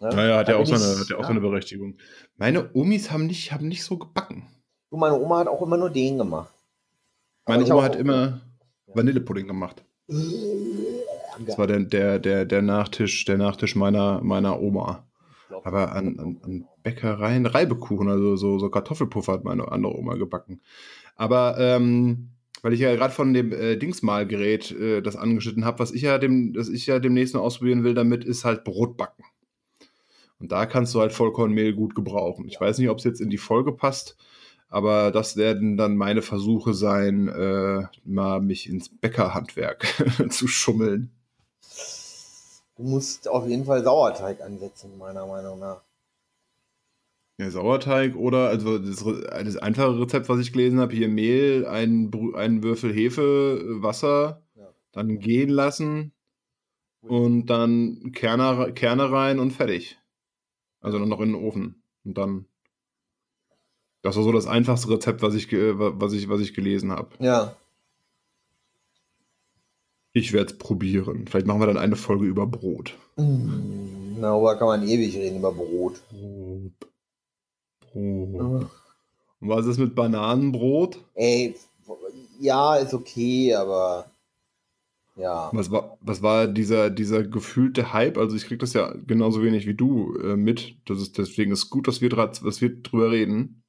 [0.00, 0.08] Ne?
[0.10, 1.26] Naja, hat ja auch, seine, ich- hat ja auch ja.
[1.28, 1.96] seine Berechtigung.
[2.36, 4.46] Meine Omis haben nicht, haben nicht so gebacken.
[4.90, 6.52] Du, meine Oma hat auch immer nur den gemacht.
[7.46, 8.40] Meine Oma hat immer
[8.86, 9.82] Vanillepudding gemacht.
[10.08, 15.04] Das war der, der, der, der Nachtisch, der Nachtisch meiner, meiner Oma.
[15.64, 20.60] Aber an, an, an Bäckereien Reibekuchen, also so, so Kartoffelpuffer hat meine andere Oma gebacken.
[21.16, 22.31] Aber ähm,
[22.62, 26.18] weil ich ja gerade von dem äh, Dingsmalgerät äh, das angeschnitten habe, was ich ja
[26.18, 29.24] dem, das ich ja demnächst noch ausprobieren will damit, ist halt Brot backen.
[30.38, 32.46] Und da kannst du halt Vollkornmehl gut gebrauchen.
[32.48, 34.16] Ich weiß nicht, ob es jetzt in die Folge passt,
[34.68, 39.87] aber das werden dann meine Versuche sein, äh, mal mich ins Bäckerhandwerk
[40.31, 41.11] zu schummeln.
[42.76, 45.81] Du musst auf jeden Fall Sauerteig ansetzen, meiner Meinung nach.
[47.38, 52.11] Ja, Sauerteig oder, also das, das einfache Rezept, was ich gelesen habe, hier Mehl, ein,
[52.11, 54.72] Brü- einen Würfel Hefe, äh, Wasser, Ja.
[54.92, 56.12] dann gehen lassen
[57.03, 59.99] und dann Kerne, Kerne rein und fertig.
[60.81, 61.83] Also noch in den Ofen.
[62.05, 62.46] Und dann.
[64.03, 67.11] Das war so das einfachste Rezept, was ich, ge- was ich, was ich gelesen habe.
[67.18, 67.55] Ja.
[70.12, 71.27] Ich werde es probieren.
[71.27, 72.96] Vielleicht machen wir dann eine Folge über Brot.
[73.16, 76.01] Mm, Darüber kann man ewig reden, über Brot.
[76.09, 76.72] Brot.
[77.96, 78.70] Brot.
[79.40, 81.04] Und was ist mit Bananenbrot?
[81.14, 81.54] Ey,
[82.40, 84.11] ja, ist okay, aber
[85.16, 85.48] ja.
[85.52, 88.18] Was war, was war dieser, dieser gefühlte Hype?
[88.18, 90.76] Also ich krieg das ja genauso wenig wie du äh, mit.
[90.85, 93.62] Das ist, deswegen ist gut, dass wir, dass wir drüber reden.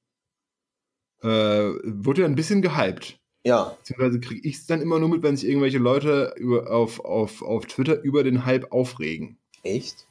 [1.21, 3.19] Äh, wurde ja ein bisschen gehypt.
[3.43, 6.99] Ja, Beziehungsweise kriege ich es dann immer nur mit, wenn sich irgendwelche Leute über, auf,
[6.99, 9.37] auf, auf Twitter über den Hype aufregen.
[9.63, 10.05] echt?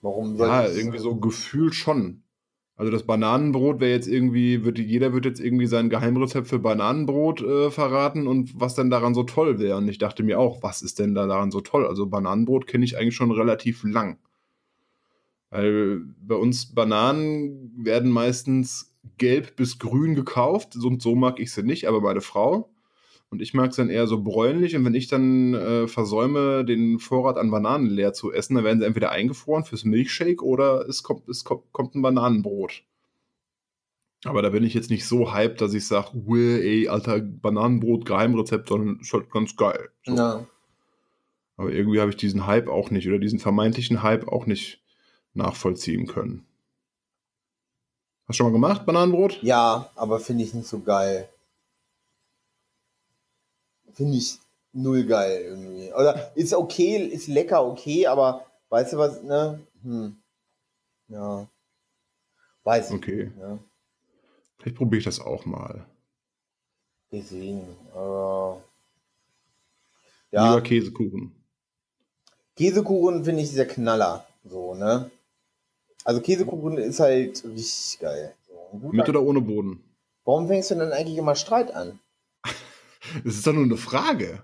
[0.00, 2.23] Warum Ja, irgendwie so gefühlt schon.
[2.76, 7.40] Also das Bananenbrot wäre jetzt irgendwie, wird, jeder wird jetzt irgendwie sein Geheimrezept für Bananenbrot
[7.40, 9.76] äh, verraten und was denn daran so toll wäre.
[9.76, 11.86] Und ich dachte mir auch, was ist denn da daran so toll?
[11.86, 14.18] Also Bananenbrot kenne ich eigentlich schon relativ lang.
[15.50, 21.62] Weil bei uns Bananen werden meistens gelb bis grün gekauft und so mag ich sie
[21.62, 22.73] nicht, aber meine Frau.
[23.30, 24.76] Und ich mag es dann eher so bräunlich.
[24.76, 28.80] Und wenn ich dann äh, versäume, den Vorrat an Bananen leer zu essen, dann werden
[28.80, 32.84] sie entweder eingefroren fürs Milchshake oder es kommt, es kommt, kommt ein Bananenbrot.
[34.24, 38.68] Aber da bin ich jetzt nicht so hyped, dass ich sage, ey, alter Bananenbrot, Geheimrezept,
[38.68, 39.90] sondern ist halt ganz geil.
[40.04, 40.14] So.
[40.14, 40.46] Ja.
[41.56, 44.82] Aber irgendwie habe ich diesen Hype auch nicht oder diesen vermeintlichen Hype auch nicht
[45.34, 46.46] nachvollziehen können.
[48.26, 49.42] Hast du schon mal gemacht, Bananenbrot?
[49.42, 51.28] ja, aber finde ich nicht so geil.
[53.94, 54.38] Finde ich
[54.72, 55.92] null geil irgendwie.
[55.92, 59.60] Oder ist okay, ist lecker, okay, aber weißt du was, ne?
[59.82, 60.16] Hm.
[61.08, 61.46] Ja.
[62.64, 63.24] Weiß ich Okay.
[63.26, 63.58] nicht, ne?
[64.58, 65.86] Vielleicht probiere ich das auch mal.
[67.12, 67.62] Deswegen.
[67.94, 68.62] Aber
[70.32, 71.32] ja, Lieber Käsekuchen.
[72.56, 74.26] Käsekuchen finde ich sehr knaller.
[74.44, 75.10] So, ne?
[76.04, 78.34] Also Käsekuchen ist halt richtig geil.
[78.48, 79.82] So, Mit oder ohne Boden?
[80.24, 82.00] Warum fängst du denn eigentlich immer Streit an?
[83.24, 84.42] Es ist doch nur eine Frage.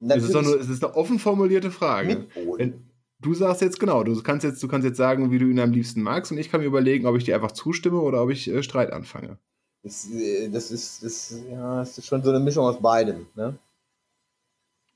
[0.00, 2.26] Es ist doch nur, es ist eine offen formulierte Frage.
[2.56, 5.60] Wenn, du sagst jetzt genau, du kannst jetzt, du kannst jetzt sagen, wie du ihn
[5.60, 8.30] am liebsten magst, und ich kann mir überlegen, ob ich dir einfach zustimme oder ob
[8.30, 9.38] ich äh, Streit anfange.
[9.82, 13.58] Das, äh, das ist, das, ja, das ist schon so eine Mischung aus beidem, ne?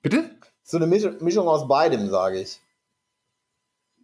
[0.02, 0.30] Bitte?
[0.62, 2.60] So eine Mischung, Mischung aus beidem, sage ich.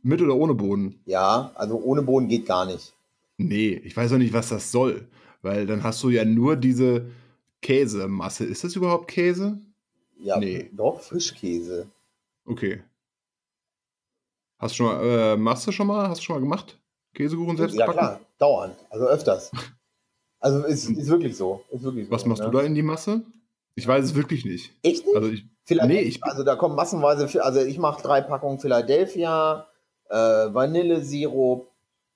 [0.02, 1.00] Mit oder ohne Boden?
[1.04, 2.94] Ja, also ohne Boden geht gar nicht.
[3.36, 5.06] Nee, ich weiß auch nicht, was das soll.
[5.42, 7.06] Weil dann hast du ja nur diese
[7.62, 8.44] Käsemasse.
[8.44, 9.58] Ist das überhaupt Käse?
[10.18, 10.70] Ja, Nee.
[10.72, 11.86] doch, Frischkäse.
[12.44, 12.82] Okay.
[14.58, 16.78] Hast du schon mal, äh, machst du schon mal, hast du schon mal gemacht?
[17.14, 18.76] Käsekuchen selbst ja, klar, dauernd.
[18.90, 19.50] Also öfters.
[20.42, 21.62] Also ist, ist wirklich so.
[21.70, 22.48] Ist wirklich so Was machst ne?
[22.50, 23.20] du da in die Masse?
[23.74, 24.72] Ich weiß es wirklich nicht.
[24.82, 25.14] Echt nicht?
[25.14, 29.66] Also ich, nee, ich- also da kommen massenweise, also ich mache drei Packungen Philadelphia,
[30.08, 31.70] äh, Vanillesirup,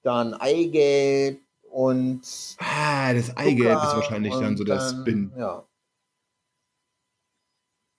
[0.04, 1.38] dann Eigelb
[1.74, 2.20] und
[2.58, 5.32] ah, das Eigelb Zucker ist wahrscheinlich dann so dann- Spin.
[5.37, 5.64] Ja,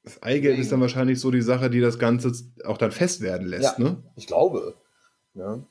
[0.03, 2.31] Das Eigelb ist dann wahrscheinlich so die Sache, die das Ganze
[2.63, 3.83] auch dann fest werden lässt, Ja.
[3.83, 3.97] ne?
[4.15, 4.75] ich glaube.
[5.33, 5.65] Ne?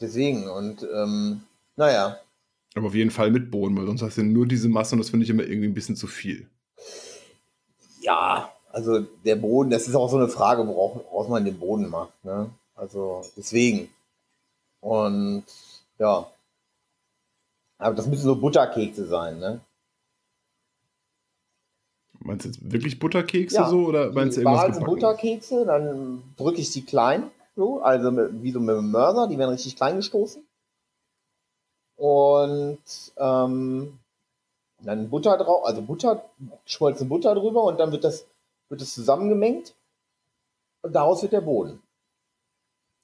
[0.00, 1.42] Deswegen und ähm,
[1.76, 2.18] naja,
[2.74, 5.10] Aber auf jeden Fall mit Bohnen, weil sonst hast du nur diese Masse und das
[5.10, 6.48] finde ich immer irgendwie ein bisschen zu viel.
[8.00, 11.88] ja, also der Boden, das ist auch so eine Frage, worauf, woraus man den Boden
[11.90, 12.12] macht.
[12.24, 12.48] Ne?
[12.76, 13.88] Also deswegen.
[14.80, 15.44] Und
[15.98, 16.30] ja.
[17.80, 19.60] Aber das müssen so Butterkekse sein, ne?
[22.20, 24.84] Meinst du jetzt wirklich Butterkekse Ja, so oder meinst du irgendwas gebacken?
[24.84, 29.38] Butterkekse, dann drücke ich die klein, so, also mit, wie so mit dem Mörser, die
[29.38, 30.46] werden richtig klein gestoßen.
[31.96, 32.78] Und
[33.16, 33.98] ähm,
[34.82, 36.30] dann Butter drauf, also Butter,
[36.66, 38.26] geschmolzene Butter drüber und dann wird das,
[38.68, 39.74] wird das zusammengemengt
[40.82, 41.80] und daraus wird der Boden.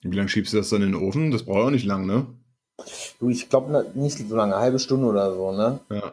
[0.02, 1.30] Wie lange schiebst du das dann in den Ofen?
[1.30, 2.26] Das braucht auch nicht lang, ne?
[3.20, 5.80] Du, ich glaube nicht so lange, eine halbe Stunde oder so, ne?
[5.90, 6.12] Ja.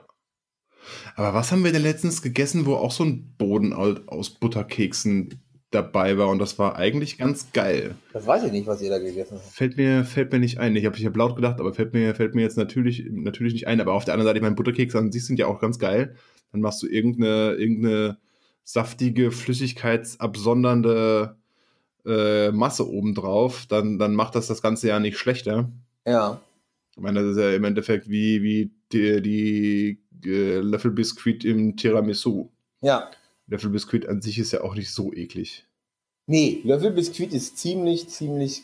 [1.15, 5.39] Aber was haben wir denn letztens gegessen, wo auch so ein Boden au- aus Butterkeksen
[5.71, 7.95] dabei war und das war eigentlich ganz geil.
[8.13, 9.45] Das weiß ich nicht, was ihr da gegessen habt.
[9.53, 10.75] Fällt mir, fällt mir nicht ein.
[10.75, 13.67] Ich habe ich hab laut gedacht, aber fällt mir, fällt mir jetzt natürlich, natürlich nicht
[13.67, 13.81] ein.
[13.81, 16.15] Aber auf der anderen Seite, ich meine, Butterkekse an sich sind ja auch ganz geil.
[16.51, 18.17] Dann machst du irgendeine, irgendeine
[18.63, 21.35] saftige, flüssigkeitsabsondernde
[22.05, 23.65] äh, Masse obendrauf.
[23.67, 25.71] Dann, dann macht das das Ganze ja nicht schlechter.
[26.05, 26.39] Ja,
[26.95, 32.49] Ich meine, das ist ja im Endeffekt wie, wie die, die äh, Löffelbiskuit im Tiramisu.
[32.81, 33.09] ja.
[33.47, 35.67] Löffelbiskuit an sich ist ja auch nicht so eklig.
[36.27, 38.63] Nee, Löffelbiskuit ist ziemlich, ziemlich,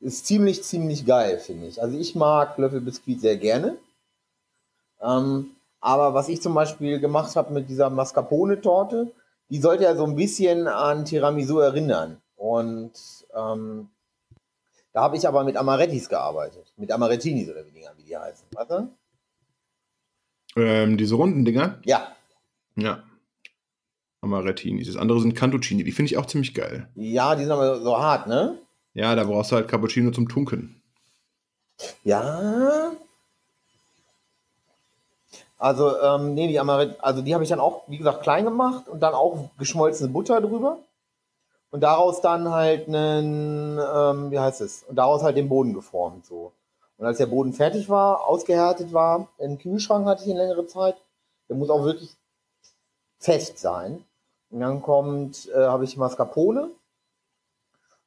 [0.00, 1.82] ist ziemlich, ziemlich geil, finde ich.
[1.82, 3.76] Also ich mag Löffelbiskuit sehr gerne.
[5.00, 5.50] Ähm,
[5.80, 9.10] aber was ich zum Beispiel gemacht habe mit dieser Mascarpone-Torte,
[9.50, 12.20] die sollte ja so ein bisschen an Tiramisu erinnern.
[12.36, 12.92] Und
[13.34, 13.88] ähm,
[14.98, 16.72] da habe ich aber mit Amarettis gearbeitet.
[16.76, 18.48] Mit Amarettinis oder wie, Dinger, wie die heißen.
[18.52, 18.88] Weißt du?
[20.56, 22.08] Ähm, diese runden Dinger, Ja,
[22.74, 23.04] ja.
[24.22, 24.82] Amarettini.
[24.82, 25.84] Das andere sind Cantuccini.
[25.84, 26.88] Die finde ich auch ziemlich geil.
[26.96, 28.58] ja, die sind aber so hart, ne?
[28.94, 30.82] Ja, da brauchst du halt Cappuccino zum Tunken.
[32.02, 32.90] Ja.
[35.58, 38.88] Also, ähm, nee, die Amaret, also die habe ich dann auch, wie gesagt, klein gemacht
[38.88, 40.78] und dann auch geschmolzene Butter drüber.
[41.70, 44.84] Und daraus dann halt einen, ähm, wie heißt es?
[44.84, 46.52] Und daraus halt den Boden geformt, so.
[46.96, 50.96] Und als der Boden fertig war, ausgehärtet war, im Kühlschrank hatte ich ihn längere Zeit,
[51.48, 52.16] der muss auch wirklich
[53.18, 54.04] fest sein.
[54.50, 56.70] Und dann kommt, äh, habe ich Mascarpone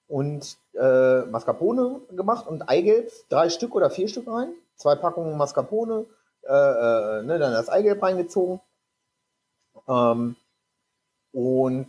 [0.07, 6.05] und äh, Mascarpone gemacht und Eigelb, drei Stück oder vier Stück rein, zwei Packungen Mascarpone,
[6.43, 8.59] äh, äh, ne, dann das Eigelb reingezogen
[9.87, 10.35] ähm,
[11.31, 11.87] und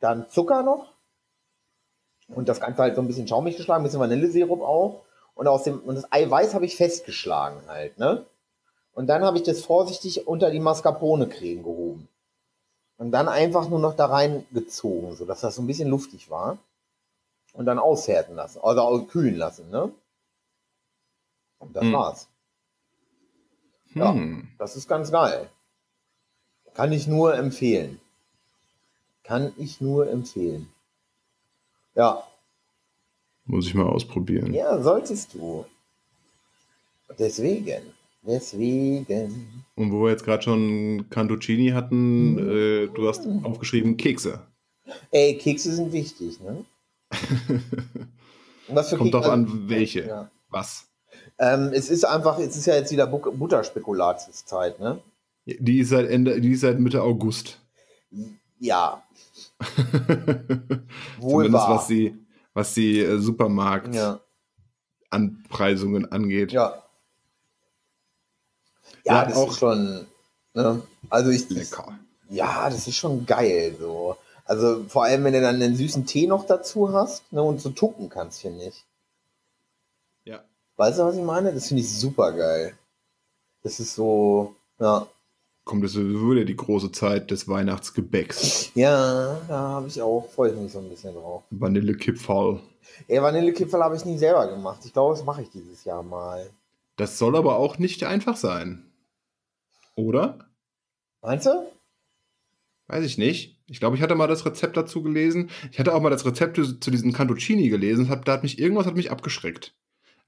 [0.00, 0.92] dann Zucker noch
[2.28, 5.02] und das Ganze halt so ein bisschen schaumig geschlagen, ein bisschen Vanillesirup auch
[5.34, 8.26] und aus dem und das Eiweiß habe ich festgeschlagen halt, ne?
[8.92, 12.08] Und dann habe ich das vorsichtig unter die Mascarpone-Creme gehoben.
[12.96, 16.56] Und dann einfach nur noch da reingezogen, sodass das so ein bisschen luftig war.
[17.52, 19.92] Und dann aushärten lassen, also auch kühlen lassen, ne?
[21.58, 21.92] Und das Hm.
[21.92, 22.28] war's.
[23.94, 24.12] Ja.
[24.12, 24.48] Hm.
[24.58, 25.50] Das ist ganz geil.
[26.74, 28.00] Kann ich nur empfehlen.
[29.24, 30.72] Kann ich nur empfehlen.
[31.96, 32.22] Ja,
[33.46, 34.52] Muss ich mal ausprobieren.
[34.52, 35.64] ja, solltest du.
[37.18, 37.82] Deswegen.
[38.22, 39.64] Deswegen.
[39.76, 42.38] Und wo wir jetzt gerade schon Cantuccini hatten, Mhm.
[42.38, 44.40] äh, du hast aufgeschrieben Kekse.
[45.12, 46.64] Ey, Kekse sind wichtig, ne?
[48.68, 50.06] Was für Kommt Kekse- drauf an, welche.
[50.06, 50.30] Ja.
[50.50, 50.86] Was?
[51.38, 55.00] Ähm, es ist einfach, es ist ja jetzt wieder Bu- Butterspekulatiuszeit, ne?
[55.44, 57.60] Die ist seit Ende, die ist seit Mitte August.
[58.58, 59.04] Ja,
[61.18, 62.14] wohl Zumindest was die,
[62.54, 66.52] was die äh, Supermarkt-Anpreisungen ja, angeht.
[66.52, 66.82] ja.
[69.04, 70.06] Ja, Ja, das auch- ist schon,
[70.54, 70.82] ne?
[71.10, 71.98] Also ich, Lecker.
[72.28, 74.16] Ja, das ist schon geil so.
[74.44, 77.70] Also vor allem, wenn du dann einen süßen Tee noch dazu hast ne, und so
[77.70, 78.84] tucken kannst, finde ich.
[80.24, 80.42] Ja.
[80.76, 81.52] Weißt du, was ich meine?
[81.52, 82.76] Das finde ich super geil.
[83.62, 85.06] Das ist so, ja.
[85.66, 88.70] Kommt es wieder die große Zeit des Weihnachtsgebäcks.
[88.76, 91.42] Ja, da habe ich auch, freue ich mich so ein bisschen drauf.
[91.50, 92.60] Vanillekipferl.
[93.08, 94.78] Ey, Vanillekipferl habe ich nie selber gemacht.
[94.84, 96.48] Ich glaube, das mache ich dieses Jahr mal.
[96.94, 98.92] Das soll aber auch nicht einfach sein.
[99.96, 100.38] Oder?
[101.20, 101.68] Meinst du?
[102.86, 103.58] Weiß ich nicht.
[103.66, 105.50] Ich glaube, ich hatte mal das Rezept dazu gelesen.
[105.72, 108.08] Ich hatte auch mal das Rezept zu diesem Cantuccini gelesen.
[108.08, 109.74] Hab, da hat mich irgendwas hat mich abgeschreckt.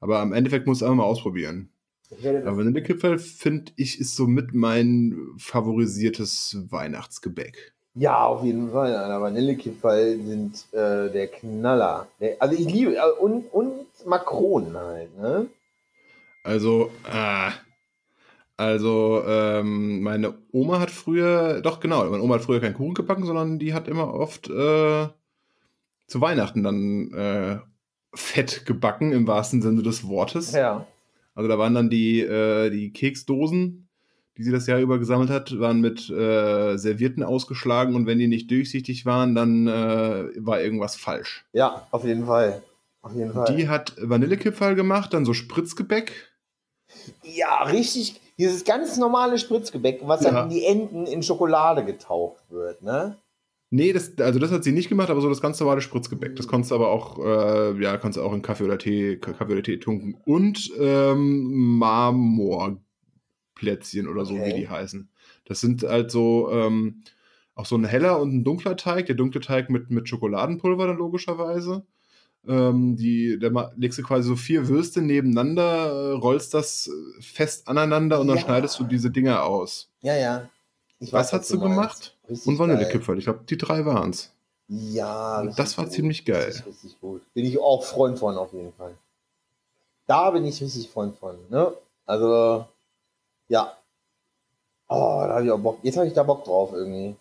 [0.00, 1.70] Aber am Endeffekt muss ich einfach mal ausprobieren.
[2.10, 7.74] Aber Vanillekipferl, finde ich, ist somit mein favorisiertes Weihnachtsgebäck.
[7.94, 8.94] Ja, auf jeden Fall.
[8.94, 9.20] Alter.
[9.20, 12.06] Vanillekipferl sind äh, der Knaller.
[12.38, 15.46] Also ich liebe, äh, und, und Makronen halt, ne?
[16.44, 17.50] Also, äh,
[18.56, 23.24] also, ähm, meine Oma hat früher, doch genau, meine Oma hat früher keinen Kuchen gebacken,
[23.24, 25.08] sondern die hat immer oft äh,
[26.06, 27.58] zu Weihnachten dann äh,
[28.14, 30.52] fett gebacken, im wahrsten Sinne des Wortes.
[30.52, 30.86] Ja.
[31.38, 33.88] Also da waren dann die, äh, die Keksdosen,
[34.36, 38.26] die sie das Jahr über gesammelt hat, waren mit äh, Servierten ausgeschlagen und wenn die
[38.26, 41.46] nicht durchsichtig waren, dann äh, war irgendwas falsch.
[41.52, 42.60] Ja, auf jeden Fall.
[43.02, 43.54] Auf jeden Fall.
[43.54, 46.10] Die hat Vanillekipferl gemacht, dann so Spritzgebäck.
[47.22, 48.20] Ja, richtig.
[48.36, 50.32] Dieses ganz normale Spritzgebäck, was Ja.
[50.32, 53.16] dann in die Enden in Schokolade getaucht wird, ne?
[53.70, 56.36] Nee, das, also das hat sie nicht gemacht, aber so das ganz normale Spritzgebäck.
[56.36, 59.52] Das konntest du aber auch, äh, ja, kannst du auch in Kaffee oder Tee, Kaffee
[59.52, 60.16] oder Tee tunken.
[60.24, 64.46] Und ähm, Marmorplätzchen oder so, Okay.
[64.46, 65.08] wie die heißen.
[65.44, 67.02] Das sind halt so ähm,
[67.54, 69.06] auch so ein heller und ein dunkler Teig.
[69.06, 71.84] Der dunkle Teig mit, mit Schokoladenpulver dann logischerweise.
[72.46, 76.88] Ähm, die, da legst du quasi so vier Würste nebeneinander, äh, rollst das
[77.20, 78.44] fest aneinander und dann Ja.
[78.44, 79.90] schneidest du diese Dinger aus.
[80.00, 80.48] Ja, ja.
[81.00, 81.70] Ich Was hast du meinst.
[81.70, 82.17] gemacht?
[82.28, 82.58] Richtig Und.
[82.58, 83.18] Vanillekipferl.
[83.18, 84.32] Ich glaube, die drei waren's.
[84.68, 85.94] Ja, Und richtig das war gut.
[85.94, 86.44] ziemlich geil.
[86.44, 87.22] Richtig, richtig gut.
[87.34, 88.94] Bin ich auch Freund von, auf jeden Fall.
[90.06, 91.72] Da bin ich richtig Freund von, ne?
[92.06, 92.66] Also,
[93.48, 93.72] ja.
[94.88, 95.78] Oh, da habe ich auch Bock.
[95.82, 97.16] Jetzt habe ich da Bock drauf irgendwie.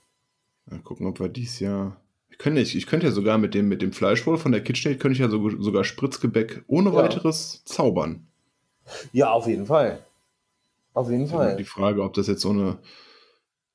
[0.65, 1.97] Mal gucken, ob wir dies Jahr.
[2.29, 4.99] Ich könnte, ich, ich könnte ja sogar mit dem, mit dem Fleischwohl von der KitchenAid
[4.99, 6.95] könnte ich ja so, sogar Spritzgebäck ohne Ja.
[6.97, 8.27] weiteres zaubern.
[9.11, 9.99] Ja, auf jeden Fall.
[10.93, 11.57] Auf jeden Fall.
[11.57, 12.77] Die Frage, ob das jetzt so eine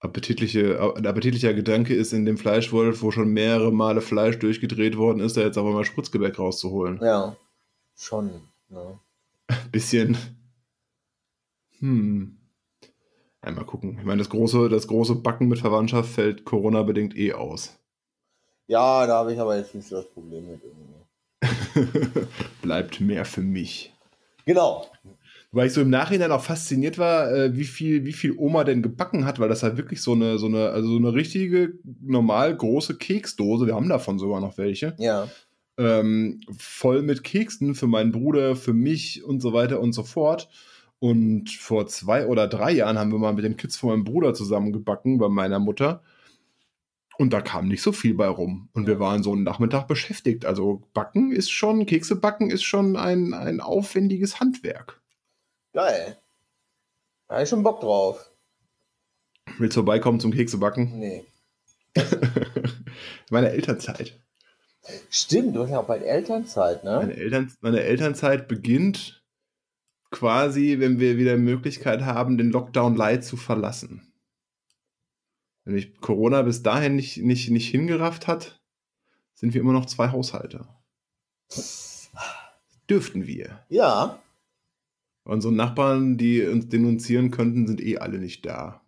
[0.02, 5.20] appetitliche, ein appetitlicher Gedanke ist in dem Fleischwolf, wo schon mehrere Male Fleisch durchgedreht worden
[5.20, 6.98] ist, da jetzt aber mal Spritzgebäck rauszuholen.
[7.00, 7.36] Ja,
[7.96, 8.42] schon.
[8.68, 8.98] Ne?
[9.72, 10.16] Bisschen.
[11.78, 12.38] Hm.
[13.44, 13.96] Ja, mal gucken.
[13.98, 17.78] Ich meine, das große, das große Backen mit Verwandtschaft fällt Corona-bedingt eh aus.
[18.66, 22.26] Ja, da habe ich aber jetzt nicht so das Problem mit irgendwie.
[22.62, 23.92] Bleibt mehr für mich.
[24.46, 24.86] Genau.
[25.54, 28.80] Weil ich so im Nachhinein auch fasziniert war, äh, wie viel, wie viel Oma denn
[28.82, 32.56] gebacken hat, weil das halt wirklich so eine, so eine, also so eine richtige, normal
[32.56, 35.28] große Keksdose, wir haben davon sogar noch welche, Ja.
[35.76, 40.48] ähm, voll mit Keksen für meinen Bruder, für mich und so weiter und so fort.
[41.00, 44.34] Und vor zwei oder drei Jahren haben wir mal mit den Kids von meinem Bruder
[44.34, 46.02] zusammen gebacken bei meiner Mutter.
[47.18, 48.68] Und da kam nicht so viel bei rum.
[48.72, 50.46] Und wir waren so einen Nachmittag beschäftigt.
[50.46, 55.01] Also Backen ist schon, Kekse backen ist schon ein, ein aufwendiges Handwerk.
[55.72, 56.18] Geil.
[57.28, 58.30] Da habe ich schon Bock drauf.
[59.58, 60.98] Willst du vorbeikommen zum Keksebacken?
[60.98, 61.24] Nee.
[63.30, 64.18] Meine Elternzeit.
[65.11, 66.96] Stimmt, du hast ja auch bald Elternzeit, ne?
[66.96, 69.22] Meine, Eltern, meine Elternzeit beginnt
[70.11, 74.12] quasi, wenn wir wieder Möglichkeit haben, den Lockdown Light zu verlassen.
[75.64, 78.61] Wenn mich Corona bis dahin nicht, nicht, nicht hingerafft hat,
[79.35, 80.66] sind wir immer noch zwei Haushalte.
[82.90, 83.64] Dürften wir.
[83.68, 84.21] Ja.
[85.24, 88.82] Unsere Nachbarn, die uns denunzieren könnten, sind eh alle nicht da.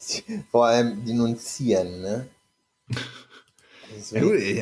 [0.50, 2.28] Vor allem denunzieren, ne?
[4.12, 4.60] Ja, gut, ich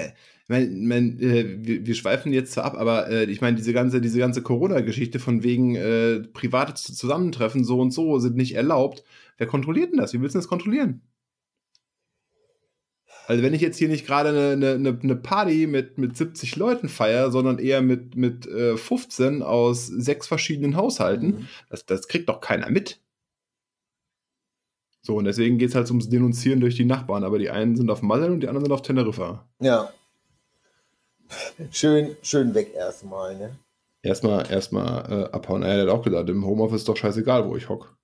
[0.48, 4.00] mein, mein, äh, wir, wir schweifen jetzt zwar ab, aber äh, ich meine, diese ganze,
[4.00, 9.02] diese ganze Corona-Geschichte von wegen äh, private Zusammentreffen so und so sind nicht erlaubt.
[9.38, 10.12] Wer kontrolliert denn das?
[10.12, 11.02] Wie willst du das kontrollieren?
[13.27, 16.89] Also wenn ich jetzt hier nicht gerade eine, eine, eine Party mit, mit 70 Leuten
[16.89, 21.49] feiere, sondern eher mit, mit äh, 15 aus sechs verschiedenen Haushalten, Mhm.
[21.69, 23.01] das, das kriegt doch keiner mit.
[25.03, 27.25] So, und deswegen geht es halt ums Denunzieren durch die Nachbarn.
[27.25, 29.47] Aber die einen sind auf Malle und die anderen sind auf Teneriffa.
[29.61, 29.93] Ja.
[31.70, 33.57] Schön, schön weg erstmal, ne?
[34.03, 35.62] Erstmal, erstmal äh, abhauen.
[35.62, 37.97] Er hat auch gesagt, im Homeoffice ist doch scheißegal, wo ich hock.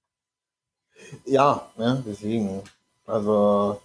[1.24, 2.02] Ja, ne?
[2.06, 2.60] Deswegen.
[3.06, 3.80] Also.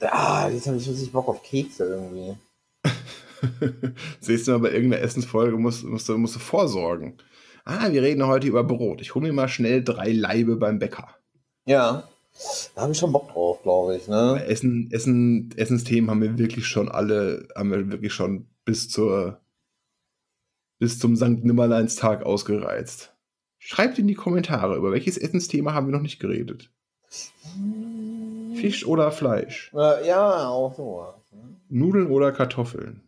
[0.00, 2.36] Ah, jetzt habe ich richtig Bock auf Kekse irgendwie.
[4.20, 7.18] Siehst du mal bei irgendeiner Essensfolge, musst, musst, du, musst du vorsorgen.
[7.64, 9.00] Ah, wir reden heute über Brot.
[9.00, 11.08] Ich hole mir mal schnell drei Laibe beim Bäcker.
[11.66, 12.08] Ja.
[12.74, 14.44] Da habe ich schon Bock drauf, glaube ich, ne?
[14.46, 19.40] Essen, Essen, Essensthemen haben wir wirklich schon alle, haben wir wirklich schon bis zur
[20.78, 23.12] bis zum Sankt Nimmerleinstag ausgereizt.
[23.58, 26.70] Schreibt in die Kommentare, über welches Essensthema haben wir noch nicht geredet.
[28.60, 29.72] Fisch oder Fleisch?
[29.74, 31.14] Äh, ja, auch so.
[31.68, 33.02] Nudeln oder Kartoffeln?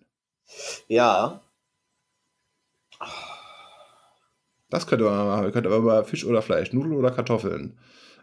[0.88, 1.40] Ja.
[4.68, 5.44] Das könnte man machen.
[5.44, 7.78] Wir könnten aber Fisch oder Fleisch, Nudeln oder Kartoffeln,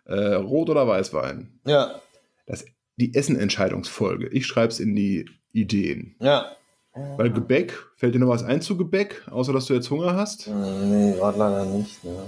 [0.06, 1.60] äh, Rot oder Weißwein.
[1.66, 2.02] Ja.
[2.46, 2.66] Das,
[2.96, 4.28] die Essenentscheidungsfolge.
[4.30, 6.16] Ich schreibe es in die Ideen.
[6.20, 6.52] Ja.
[7.18, 10.48] Weil Gebäck, fällt dir noch was ein zu Gebäck, außer dass du jetzt Hunger hast?
[10.48, 12.04] Nee, gerade leider nicht.
[12.04, 12.26] Ne?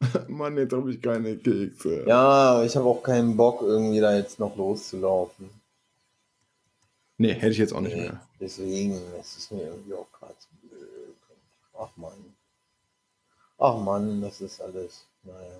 [0.28, 2.04] Mann, jetzt habe ich keine Kekse.
[2.06, 5.50] Ja, ich habe auch keinen Bock, irgendwie da jetzt noch loszulaufen.
[7.18, 8.20] Nee, hätte ich jetzt auch nicht Nee, mehr.
[8.38, 11.16] Deswegen, es ist mir irgendwie auch gerade zu blöd.
[11.78, 12.34] Ach Mann.
[13.58, 15.06] Ach Mann, das ist alles.
[15.22, 15.56] Naja.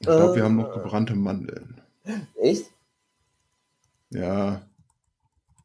[0.00, 0.78] Ich glaube, wir haben noch Äh.
[0.80, 1.80] gebrannte Mandeln.
[2.40, 2.70] Echt?
[4.10, 4.62] Ja,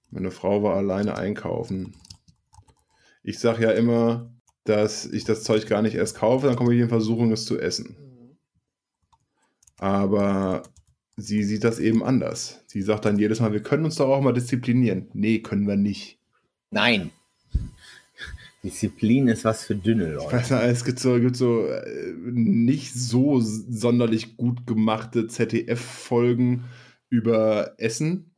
[0.10, 1.96] meine Frau war alleine einkaufen.
[3.24, 4.32] Ich sage ja immer,
[4.64, 7.60] dass ich das Zeug gar nicht erst kaufe, dann komme ich in Versuchung, es zu
[7.60, 7.96] essen.
[9.78, 10.64] Aber
[11.18, 12.64] sie sieht das eben anders.
[12.68, 15.10] Sie sagt dann jedes Mal, wir können uns doch auch mal disziplinieren.
[15.14, 16.20] Nee, können wir nicht.
[16.70, 17.12] Nein.
[18.64, 20.34] Disziplin ist was für dünne Leute.
[20.34, 26.66] Weißt du, es gibt so, gibt so äh, nicht so sonderlich gut gemachte ZDF-Folgen
[27.10, 28.36] über Essen.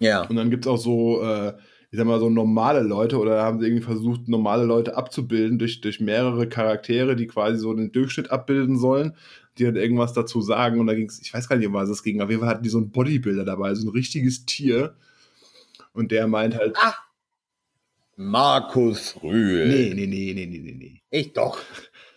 [0.00, 0.22] Ja.
[0.26, 1.54] Und dann gibt es auch so, äh,
[1.96, 5.80] ich sag mal, so normale Leute oder haben sie irgendwie versucht, normale Leute abzubilden durch,
[5.80, 9.16] durch mehrere Charaktere, die quasi so den Durchschnitt abbilden sollen,
[9.56, 10.78] die dann irgendwas dazu sagen.
[10.78, 12.20] Und da ging es, ich weiß gar nicht, um was es ging.
[12.20, 14.94] Auf jeden Fall hatten die so einen Bodybuilder dabei, so ein richtiges Tier.
[15.94, 16.96] Und der meint halt, Ah.
[18.16, 19.66] Markus Rühl.
[19.66, 21.02] nee, nee, nee, nee, nee, nee, nee.
[21.08, 21.58] Ich doch.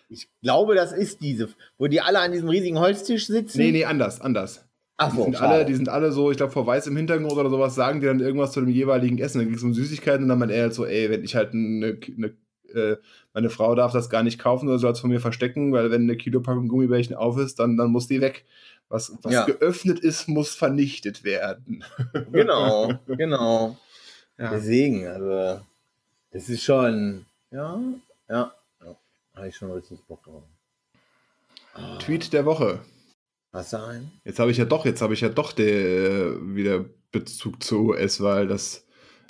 [0.10, 3.60] Ich glaube, das ist diese, wo die alle an diesem riesigen Holztisch sitzen.
[3.60, 4.66] Nee, nee, anders, anders.
[5.02, 5.54] Ach Die so, sind, schade.
[5.54, 8.08] alle, die sind alle so, ich glaube, vor weiß im Hintergrund oder sowas, sagen die
[8.08, 9.40] dann irgendwas zu dem jeweiligen Essen.
[9.40, 11.54] Dann ging es um Süßigkeiten und dann meint er halt so, ey, wenn ich halt
[11.54, 12.34] eine, eine
[12.74, 12.98] äh,
[13.34, 16.04] meine Frau darf das gar nicht kaufen oder soll es von mir verstecken, weil wenn
[16.04, 18.46] eine Kilopackung Gummibärchen auf ist, dann, dann muss die weg.
[18.90, 19.46] Was, was Ja.
[19.46, 21.84] geöffnet ist, muss vernichtet werden.
[22.32, 23.78] Genau, genau.
[24.38, 24.50] Ja.
[24.52, 25.62] Deswegen, also,
[26.32, 27.80] das ist schon, ja,
[28.30, 28.96] ja, ja.
[29.36, 30.44] Habe ich schon richtig Bock drauf.
[31.74, 32.80] Ah, Tweet der Woche.
[33.52, 34.12] Du einen?
[34.24, 37.90] Jetzt habe ich ja doch, jetzt habe ich ja doch der, äh, wieder Bezug zu
[37.90, 38.86] US, weil das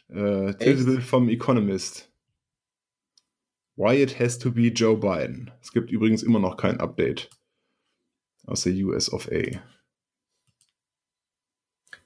[0.09, 2.11] äh, Titelbild vom Economist.
[3.77, 5.51] Why it has to be Joe Biden.
[5.61, 7.29] Es gibt übrigens immer noch kein Update
[8.45, 9.61] aus der US of A.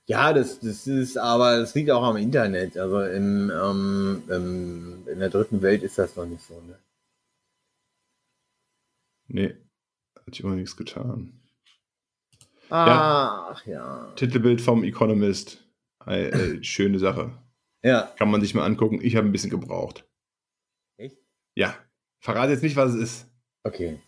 [0.06, 2.78] Ja, das, das ist, aber das liegt auch am Internet.
[2.78, 6.62] Also im, ähm, im, in der dritten Welt ist das noch nicht so.
[6.62, 6.78] Ne?
[9.28, 9.56] Nee,
[10.16, 11.43] hat sich immer nichts getan.
[12.70, 14.12] Ach ja.
[14.16, 15.64] Titelbild vom Economist.
[16.08, 17.32] Äh, äh, schöne Sache.
[17.84, 18.12] Ja.
[18.18, 19.00] Kann man sich mal angucken.
[19.02, 20.06] Ich habe ein bisschen gebraucht.
[20.98, 21.18] Echt?
[21.56, 21.76] Ja.
[22.20, 23.28] Verrate jetzt nicht, was es ist.
[23.64, 24.00] Okay.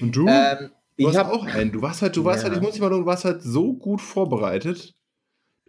[0.00, 0.26] Und du?
[0.28, 1.72] Ähm, Du ich hast habe auch einen.
[1.72, 2.48] Du warst halt, du warst Ja.
[2.50, 4.94] halt, ich muss dich mal sagen, du warst halt so gut vorbereitet.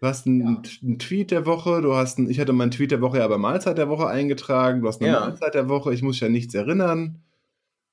[0.01, 2.99] Du hast einen, einen Tweet der Woche, du hast einen, ich hatte meinen Tweet der
[2.99, 5.19] Woche ja bei Mahlzeit der Woche eingetragen, du hast eine Ja.
[5.21, 7.21] Mahlzeit der Woche, ich muss ja nichts erinnern.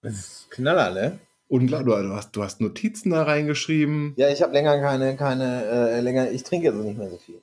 [0.02, 1.20] Das ist Knaller, ne?
[1.48, 4.12] Und klar, du, hast, du hast Notizen da reingeschrieben.
[4.16, 7.40] Ja, ich habe länger keine, keine, äh, länger, ich trinke also nicht mehr so viel.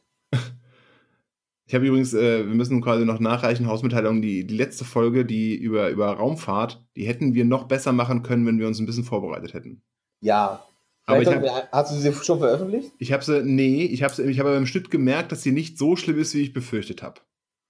[1.68, 5.56] Ich habe übrigens, äh, wir müssen quasi noch nachreichen, Hausmitteilung, die, die letzte Folge, die
[5.56, 9.04] über, über Raumfahrt, die hätten wir noch besser machen können, wenn wir uns ein bisschen
[9.04, 9.82] vorbereitet hätten.
[10.22, 10.64] Ja.
[11.08, 12.92] Aber ich hab- hast- du sie schon veröffentlicht?
[13.00, 15.96] Ich habe sie, nee, ich habe ich habe beim Schnitt gemerkt, dass sie nicht so
[15.96, 17.22] schlimm ist, wie ich befürchtet habe.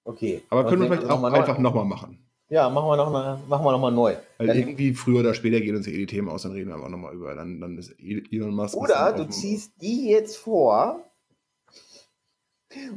[0.04, 0.42] Okay.
[0.50, 2.25] Aber können wir vielleicht auch noch mal einfach nochmal machen.
[2.50, 4.16] Ja, machen wir nochmal machen wir noch mal neu.
[4.38, 6.70] Weil Dann- irgendwie früher oder später gehen uns ja eh die Themen aus, dann reden
[6.70, 7.34] wir einfach nochmal über.
[7.34, 8.78] Dann, dann ist Elon Musk.
[8.78, 11.04] Oder du ziehst die jetzt vor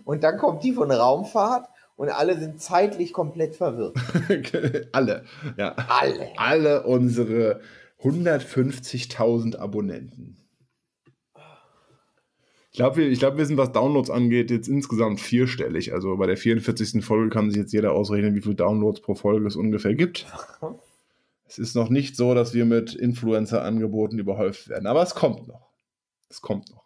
[0.04, 3.96] und dann kommt die von Raumfahrt und alle sind zeitlich komplett verwirrt.
[4.92, 5.24] alle,
[5.56, 5.74] ja.
[5.88, 6.28] Alle.
[6.36, 7.60] Alle unsere
[8.02, 10.37] 150.000 Abonnenten.
[12.70, 15.92] Ich glaube, wir, ich glaub, wir sind, was Downloads angeht, jetzt insgesamt vierstellig.
[15.92, 17.04] Also bei der 44.
[17.04, 20.26] Folge kann sich jetzt jeder ausrechnen, wie viele Downloads pro Folge es ungefähr gibt.
[21.50, 25.70] Es ist noch nicht so, dass wir mit Influencer-Angeboten überhäuft werden, aber es kommt noch.
[26.28, 26.84] Es kommt noch.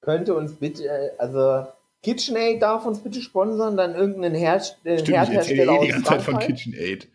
[0.00, 1.66] Könnte uns bitte, äh, also
[2.02, 5.88] KitchenAid darf uns bitte sponsern, dann irgendeinen Herst äh, Stimmt, ich Herdhersteller eh die aus
[5.88, 6.38] ganze Zeit von.
[6.38, 7.08] KitchenAid.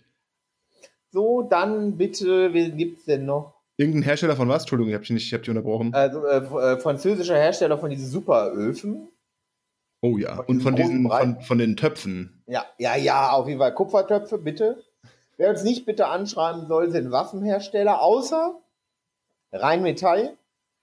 [1.11, 3.53] So, dann bitte, wen gibt's denn noch?
[3.79, 4.63] Irgendein Hersteller von was?
[4.63, 5.93] Entschuldigung, ich habe dich, nicht- ich hab dich unterbrochen.
[5.93, 9.07] Also äh, äh, französischer Hersteller von diesen Superöfen.
[10.01, 12.43] oh ja, von und von diesen von, von den Töpfen.
[12.45, 14.83] Ja, ja, ja, auf jeden Fall Kupfertöpfe, bitte.
[15.37, 18.59] Wer uns nicht bitte anschreiben soll, sind Waffenhersteller, außer
[19.53, 20.35] Rheinmetall,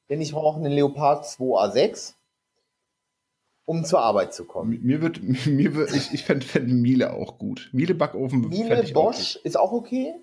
[0.09, 2.15] denn ich brauche einen Leopard 2A6,
[3.67, 4.81] um zur Arbeit zu kommen.
[4.83, 7.69] Mir wird, mir wird ich, ich fände fänd Miele auch gut.
[7.73, 10.15] Miele Backofen Miele ich auch Bosch ist auch okay.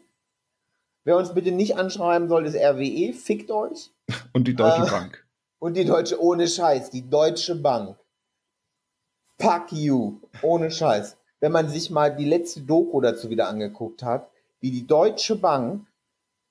[1.05, 3.13] Wer uns bitte nicht anschreiben soll, ist RWE.
[3.13, 3.91] Fickt euch.
[4.33, 4.89] Und die Deutsche Äh.
[4.89, 5.19] Bank.
[5.59, 7.95] Und die Deutsche, ohne Scheiß, die Deutsche Bank.
[9.39, 10.17] Fuck you.
[10.41, 11.15] Ohne Scheiß.
[11.39, 14.29] Wenn man sich mal die letzte Doku dazu wieder angeguckt hat,
[14.59, 15.85] wie die Deutsche Bank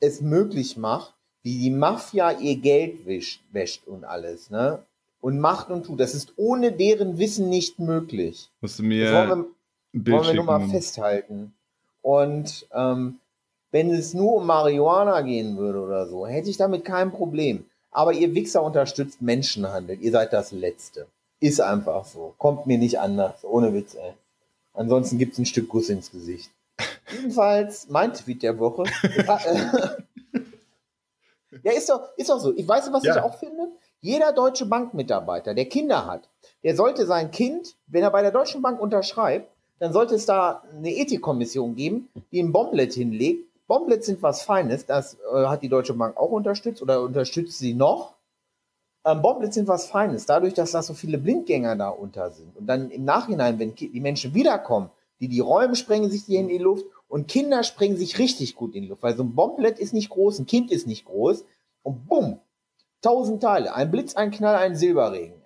[0.00, 4.84] es möglich macht, wie die Mafia ihr Geld wäscht, wäscht und alles, ne?
[5.20, 6.00] Und macht und tut.
[6.00, 8.50] Das ist ohne deren Wissen nicht möglich.
[8.60, 9.46] Musst du Das mir wollen
[9.92, 11.54] wir, wollen wir nur mal festhalten.
[12.02, 13.18] Und ähm,
[13.72, 17.64] wenn es nur um Marihuana gehen würde oder so, hätte ich damit kein Problem.
[17.90, 19.98] Aber ihr Wichser unterstützt Menschenhandel.
[20.00, 21.06] Ihr seid das Letzte.
[21.40, 22.34] Ist einfach so.
[22.38, 23.44] Kommt mir nicht anders.
[23.44, 24.12] Ohne Witz, ey.
[24.74, 26.50] Ansonsten gibt's ein Stück Guss ins Gesicht.
[27.12, 28.84] Jedenfalls mein Tweet der Woche.
[29.26, 30.40] ja, äh,
[31.64, 32.54] ja, ist doch, ist doch so.
[32.56, 33.16] Ich weiß, was Ja.
[33.16, 33.68] ich auch finde.
[34.00, 36.28] Jeder deutsche Bankmitarbeiter, der Kinder hat,
[36.64, 39.48] der sollte sein Kind, wenn er bei der Deutschen Bank unterschreibt,
[39.78, 43.46] dann sollte es da eine Ethikkommission geben, die ein Bomblet hinlegt.
[43.72, 47.72] Bomblets sind was Feines, das äh, hat die Deutsche Bank auch unterstützt oder unterstützt sie
[47.72, 48.12] noch.
[49.06, 52.54] Ähm, Bomblets sind was Feines, dadurch, dass da so viele Blindgänger da unter sind.
[52.54, 56.48] Und dann im Nachhinein, wenn die Menschen wiederkommen, die die räumen, sprengen sich die in
[56.48, 59.78] die Luft und Kinder sprengen sich richtig gut in die Luft, weil so ein Bomblet
[59.78, 61.42] ist nicht groß, ein Kind ist nicht groß
[61.82, 62.40] und bumm,
[63.00, 65.40] tausend Teile, ein Blitz, ein Knall, ein Silberregen.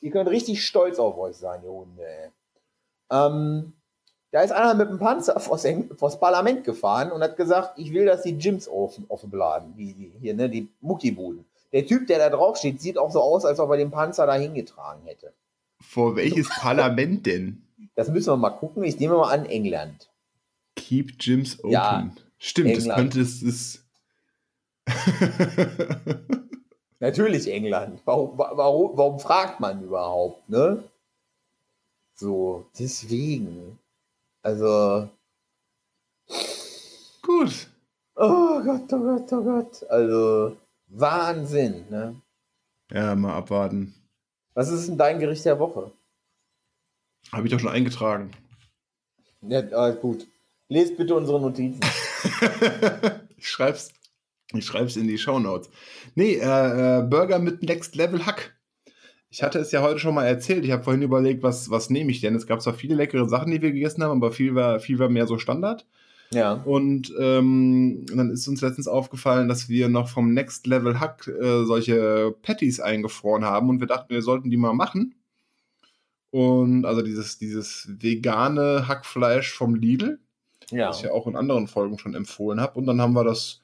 [0.00, 2.32] Ihr könnt richtig stolz auf euch sein, ihr Hunde.
[3.10, 3.72] Ähm,
[4.32, 5.64] da ist einer mit dem Panzer vors,
[5.96, 9.94] vors Parlament gefahren und hat gesagt, ich will, dass die Gyms offen, offen bleiben, die,
[9.94, 11.44] die, hier, ne, die Muckibuden.
[11.72, 14.26] Der Typ, der da drauf steht, sieht auch so aus, als ob er den Panzer
[14.26, 15.32] da hingetragen hätte.
[15.80, 17.62] Vor welches Parlament denn?
[17.94, 18.82] Das müssen wir mal gucken.
[18.84, 20.10] Ich nehme mal an, England.
[20.76, 21.70] Keep Gyms open.
[21.70, 22.98] Ja, Stimmt, das England.
[22.98, 23.42] könnte es.
[23.42, 23.84] es
[27.00, 28.00] Natürlich England.
[28.04, 30.84] Warum, warum, warum fragt man überhaupt, ne?
[32.14, 33.78] So, deswegen.
[34.42, 35.08] Also,
[37.22, 37.68] Gut.
[38.16, 39.86] oh Gott, oh Gott, oh Gott.
[39.88, 40.56] Also,
[40.88, 42.20] Wahnsinn, ne?
[42.90, 43.94] Ja, mal abwarten.
[44.54, 45.92] Was ist denn dein Gericht der Woche?
[47.30, 48.32] Habe ich doch schon eingetragen.
[49.42, 50.26] Ja, äh, gut.
[50.68, 51.80] Lest bitte unsere Notizen.
[53.36, 53.92] ich schreib's.
[54.54, 55.70] Ich schreib's in die Shownotes.
[56.14, 58.54] Nee, äh, äh, Burger mit Next Level Hack.
[59.32, 60.62] Ich hatte es ja heute schon mal erzählt.
[60.62, 62.34] Ich habe vorhin überlegt, was, was nehme ich denn?
[62.34, 65.08] Es gab zwar viele leckere Sachen, die wir gegessen haben, aber viel war, viel war
[65.08, 65.86] mehr so Standard.
[66.34, 66.52] Ja.
[66.52, 71.64] Und ähm, dann ist uns letztens aufgefallen, dass wir noch vom Next Level Hack äh,
[71.64, 75.14] solche Patties eingefroren haben und wir dachten, wir sollten die mal machen.
[76.30, 80.20] Und also dieses, dieses vegane Hackfleisch vom Lidl,
[80.70, 80.88] Ja.
[80.88, 82.78] das ich ja auch in anderen Folgen schon empfohlen habe.
[82.78, 83.61] Und dann haben wir das,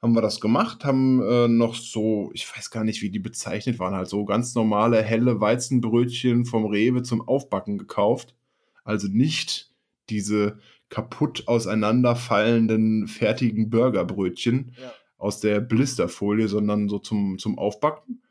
[0.00, 3.78] haben wir das gemacht, haben äh, noch so, ich weiß gar nicht, wie die bezeichnet
[3.78, 8.34] waren, halt so ganz normale helle Weizenbrötchen vom Rewe zum Aufbacken gekauft.
[8.84, 9.72] Also nicht
[10.08, 14.92] diese kaputt auseinanderfallenden fertigen Burgerbrötchen Ja.
[15.18, 18.22] aus der Blisterfolie, sondern so zum, zum Aufbacken.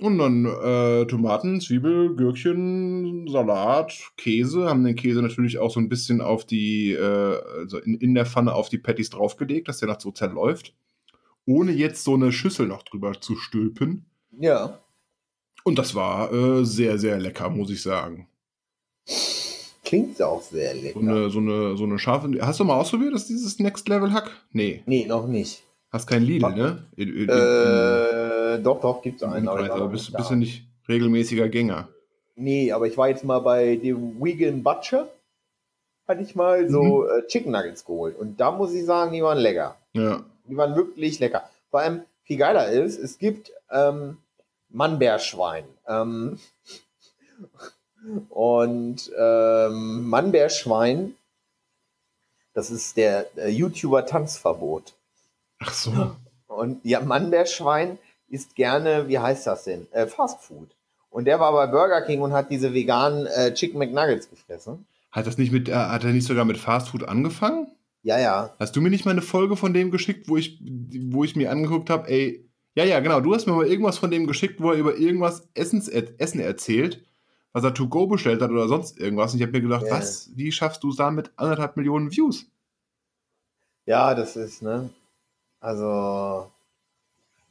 [0.00, 4.68] Und dann äh, Tomaten, Zwiebel, Gürkchen, Salat, Käse.
[4.68, 8.26] Haben den Käse natürlich auch so ein bisschen auf die, äh, also in, in der
[8.26, 10.74] Pfanne auf die Patties draufgelegt, dass der noch so zerläuft.
[11.46, 14.06] Ohne jetzt so eine Schüssel noch drüber zu stülpen.
[14.38, 14.80] Ja.
[15.64, 18.28] Und das war äh, sehr, sehr lecker, muss ich sagen.
[19.84, 20.94] Klingt auch sehr lecker.
[20.94, 22.30] So eine, so eine, so eine scharfe.
[22.40, 24.30] Hast du mal ausprobiert, dass dieses Next Level Hack?
[24.52, 24.82] Nee.
[24.86, 25.62] Nee, noch nicht.
[25.90, 26.84] Hast kein Lidl, ne?
[26.96, 29.46] In, in, in, Äh, doch, doch, gibt's in, einen.
[29.46, 31.88] war aber bist, bist du nicht regelmäßiger Gänger?
[32.34, 35.08] Nee, aber ich war jetzt mal bei dem Vegan Butcher.
[36.08, 37.08] Hatte ich mal so Mhm.
[37.18, 38.18] äh, Chicken Nuggets geholt.
[38.18, 39.76] Und da muss ich sagen, die waren lecker.
[39.92, 40.24] Ja.
[40.44, 41.48] Die waren wirklich lecker.
[41.70, 44.18] Vor allem, viel geiler ist, es gibt ähm,
[44.68, 45.64] Mannbärschwein.
[45.86, 46.38] Ähm,
[48.28, 51.14] und ähm, Mannbärschwein,
[52.52, 54.94] das ist der äh, YouTuber Tanzverbot.
[55.60, 56.16] Ach so.
[56.46, 59.86] Und ja, Mannbärschwein isst gerne, wie heißt das denn?
[59.92, 60.68] Äh, Fast Food.
[61.10, 64.86] Und der war bei Burger King und hat diese veganen äh, Chicken McNuggets gefressen.
[65.12, 67.68] Hat das nicht mit, äh, hat er nicht sogar mit Fast Food angefangen?
[68.04, 68.54] Ja, ja.
[68.58, 70.60] Hast du mir nicht mal eine Folge von dem geschickt, wo ich,
[71.10, 74.10] wo ich mir angeguckt habe, ey, ja, ja, genau, du hast mir mal irgendwas von
[74.10, 77.02] dem geschickt, wo er über irgendwas Essens, Essen erzählt,
[77.52, 79.32] was er to go bestellt hat oder sonst irgendwas.
[79.32, 79.92] Und ich habe mir gedacht, Ja.
[79.92, 82.46] was, wie schaffst du es da mit anderthalb Millionen Views?
[83.86, 84.90] Ja, das ist, ne?
[85.60, 86.50] Also,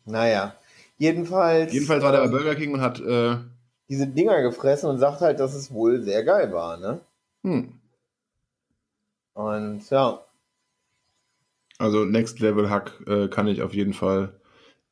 [0.05, 0.55] naja.
[0.99, 3.37] Jedenfalls, Jedenfalls war der bei äh, Burger King und hat, äh,
[3.89, 6.99] diese Dinger gefressen und sagt halt, dass es wohl sehr geil war, ne?
[7.43, 7.73] hm,
[9.33, 10.19] Und ja,
[11.77, 14.39] also Next Level Hack äh, kann ich auf jeden Fall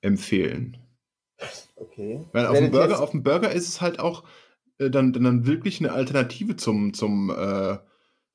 [0.01, 0.77] empfehlen.
[1.75, 2.25] okay.
[2.33, 4.23] Weil auf dem, Burger, auf dem Burger ist es halt auch
[4.79, 7.77] äh, dann, dann wirklich eine Alternative zum, zum, äh,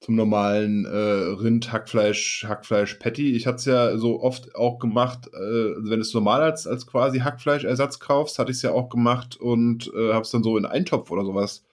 [0.01, 3.33] zum normalen äh, Rind, Hackfleisch, Hackfleisch-Patty.
[3.33, 6.67] Ich hatte es ja so oft auch gemacht, äh, also wenn du es normal als,
[6.67, 10.43] als quasi Hackfleischersatz kaufst, hatte ich es ja auch gemacht und äh, habe es dann
[10.43, 11.65] so in Eintopf oder sowas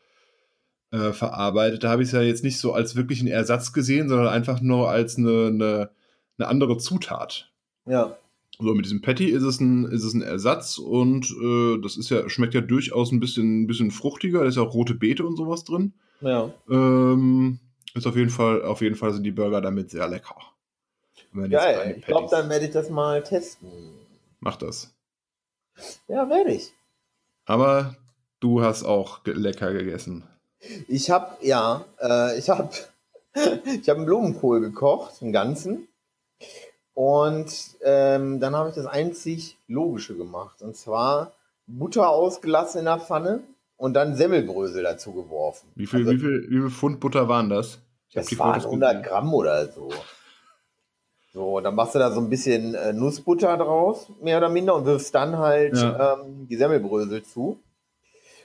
[0.92, 1.84] äh, verarbeitet.
[1.84, 4.90] Da habe ich es ja jetzt nicht so als wirklichen Ersatz gesehen, sondern einfach nur
[4.90, 5.90] als eine, eine,
[6.38, 7.52] eine andere Zutat.
[7.86, 8.18] Ja.
[8.60, 12.10] So, mit diesem Patty ist es ein, ist es ein Ersatz und äh, das ist
[12.10, 14.42] ja, schmeckt ja durchaus ein bisschen, ein bisschen fruchtiger.
[14.42, 15.94] Da ist ja auch rote Beete und sowas drin.
[16.22, 16.54] Ja.
[16.70, 17.60] Ähm,
[17.96, 20.38] ist auf jeden Fall, auf jeden Fall sind die Burger damit sehr lecker.
[21.34, 21.96] Geil.
[21.98, 23.70] Ich glaube, dann werde ich das mal testen.
[24.40, 24.94] Mach das.
[26.08, 26.74] Ja, werde ich.
[27.46, 27.96] Aber
[28.40, 30.24] du hast auch lecker gegessen.
[30.88, 32.70] Ich habe, ja, äh, ich habe
[33.66, 35.88] ich hab einen Blumenkohl gekocht, einen ganzen.
[36.94, 37.52] Und
[37.84, 40.62] ähm, dann habe ich das einzig Logische gemacht.
[40.62, 41.32] Und zwar
[41.66, 43.44] Butter ausgelassen in der Pfanne
[43.78, 45.68] und dann Semmelbrösel dazu geworfen.
[45.76, 47.80] Wie viel, Also, wie viel, wie viel Pfund Butter waren das?
[48.10, 49.04] Ich das waren Fotos 100 gesehen.
[49.10, 49.90] Gramm oder so.
[51.34, 54.86] So, dann machst du da so ein bisschen äh, Nussbutter draus, mehr oder minder, und
[54.86, 56.14] wirfst dann halt Ja.
[56.14, 57.60] ähm, die Semmelbrösel zu.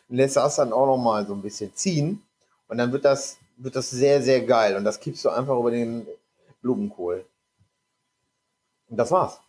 [0.08, 2.22] Und lässt das dann auch noch mal so ein bisschen ziehen.
[2.66, 4.74] Und dann wird das, wird das sehr, sehr geil.
[4.74, 6.06] Und das kippst du einfach über den
[6.62, 7.26] Blumenkohl.
[8.88, 9.40] Und das war's.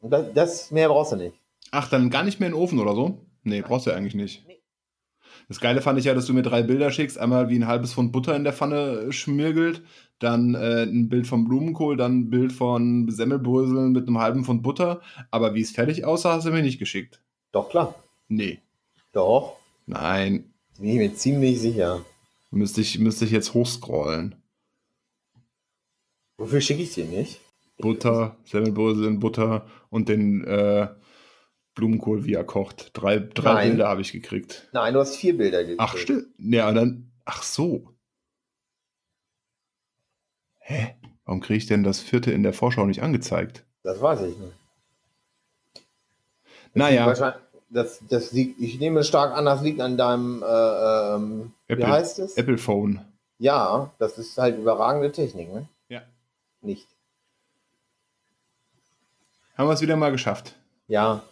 [0.00, 1.36] Und das, das mehr brauchst du nicht.
[1.70, 3.18] Ach, dann gar nicht mehr in den Ofen oder so?
[3.42, 4.46] Nee, brauchst du ja eigentlich nicht.
[4.46, 4.58] Nee.
[5.48, 7.18] Das Geile fand ich ja, dass du mir drei Bilder schickst.
[7.18, 9.82] Einmal wie ein halbes Pfund Butter in der Pfanne schmirgelt,
[10.18, 14.62] dann äh, ein Bild vom Blumenkohl, dann ein Bild von Semmelbröseln mit einem halben Pfund
[14.62, 15.00] Butter.
[15.30, 17.22] Aber wie es fertig aussah, hast du mir nicht geschickt.
[17.52, 17.94] Doch, klar.
[18.28, 18.60] Nee.
[19.12, 19.56] Doch.
[19.86, 20.52] Nein.
[20.78, 22.04] Bin ich mir ziemlich sicher.
[22.50, 24.34] Müsste ich, müsste ich jetzt hochscrollen.
[26.36, 27.40] Wofür schicke ich dir nicht?
[27.78, 30.88] Butter, Semmelbröseln, Butter und den äh,
[31.74, 32.90] Blumenkohl, wie er kocht.
[32.94, 33.68] Drei, drei Nein.
[33.70, 34.68] Bilder habe ich gekriegt.
[34.72, 35.80] Nein, du hast vier Bilder gekriegt.
[35.80, 36.26] Ach, stimmt.
[36.38, 37.10] Ja, dann.
[37.24, 37.92] Ach so.
[40.58, 40.96] Hä?
[41.24, 43.64] Warum kriege ich denn das vierte in der Vorschau nicht angezeigt?
[43.82, 44.52] Das weiß ich nicht.
[46.74, 50.46] Naja, Wahrscheinlich- Das, das liegt, ich nehme stark an, das liegt an deinem, äh,
[51.14, 51.86] ähm, wie Apple.
[51.88, 52.36] heißt es?
[52.38, 53.04] Apple Phone.
[53.38, 55.68] Ja, das ist halt überragende Technik, ne?
[55.90, 56.00] Ja.
[56.62, 56.88] Nicht.
[59.58, 60.54] Haben wir es wieder mal geschafft.
[60.86, 61.22] Ja,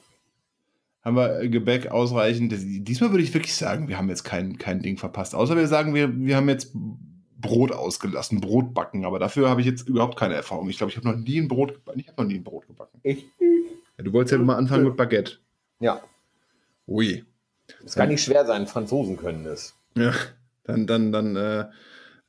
[1.03, 2.53] Haben wir äh, Gebäck ausreichend.
[2.53, 5.35] Das- Diesmal würde ich wirklich sagen, wir haben jetzt kein, kein Ding verpasst.
[5.35, 6.73] Außer wir sagen, wir, wir haben jetzt
[7.39, 9.05] Brot ausgelassen, Brot backen.
[9.05, 10.69] Aber dafür habe ich jetzt überhaupt keine Erfahrung.
[10.69, 12.01] Ich glaube, ich habe noch nie ein Brot gebacken.
[12.01, 12.99] Ich habe noch nie ein Brot gebacken.
[13.05, 13.25] ich,
[13.97, 15.39] Ja, du wolltest ja mal anfangen mit Baguette.
[15.81, 16.01] ja.
[16.89, 17.25] Ui.
[17.85, 19.75] Es kann nicht schwer sein, Franzosen können es.
[19.97, 20.13] Ja,
[20.65, 21.65] dann, dann, dann äh,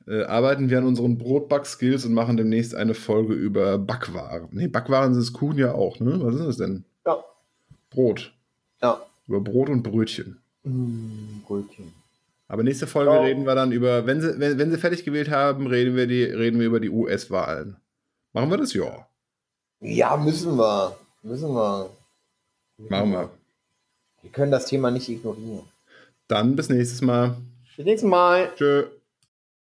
[0.08, 4.48] äh, arbeiten wir an unseren Brotback-Skills und machen demnächst eine Folge über Backwaren.
[4.52, 6.18] Nee, Backwaren sind es Kuchen ja auch, ne?
[6.22, 6.84] Was ist das denn?
[7.06, 7.22] Ja.
[7.90, 8.32] Brot.
[8.82, 9.00] Ja.
[9.26, 10.40] Über Brot und Brötchen.
[10.64, 11.92] Mm, Gurken.
[12.48, 13.20] Aber nächste Folge Ja.
[13.20, 16.24] reden wir dann über, wenn sie, wenn, wenn sie fertig gewählt haben, reden wir, die,
[16.24, 17.76] reden wir über die US-Wahlen.
[18.32, 18.72] Machen wir das?
[18.72, 19.06] Ja.
[19.80, 20.96] Ja, müssen wir.
[21.22, 21.90] Müssen wir.
[22.88, 23.30] Machen wir.
[24.22, 25.62] Wir können das Thema nicht ignorieren.
[26.26, 27.36] Dann bis nächstes Mal.
[27.76, 28.50] Bis nächstes Mal.
[28.56, 28.84] Tschö.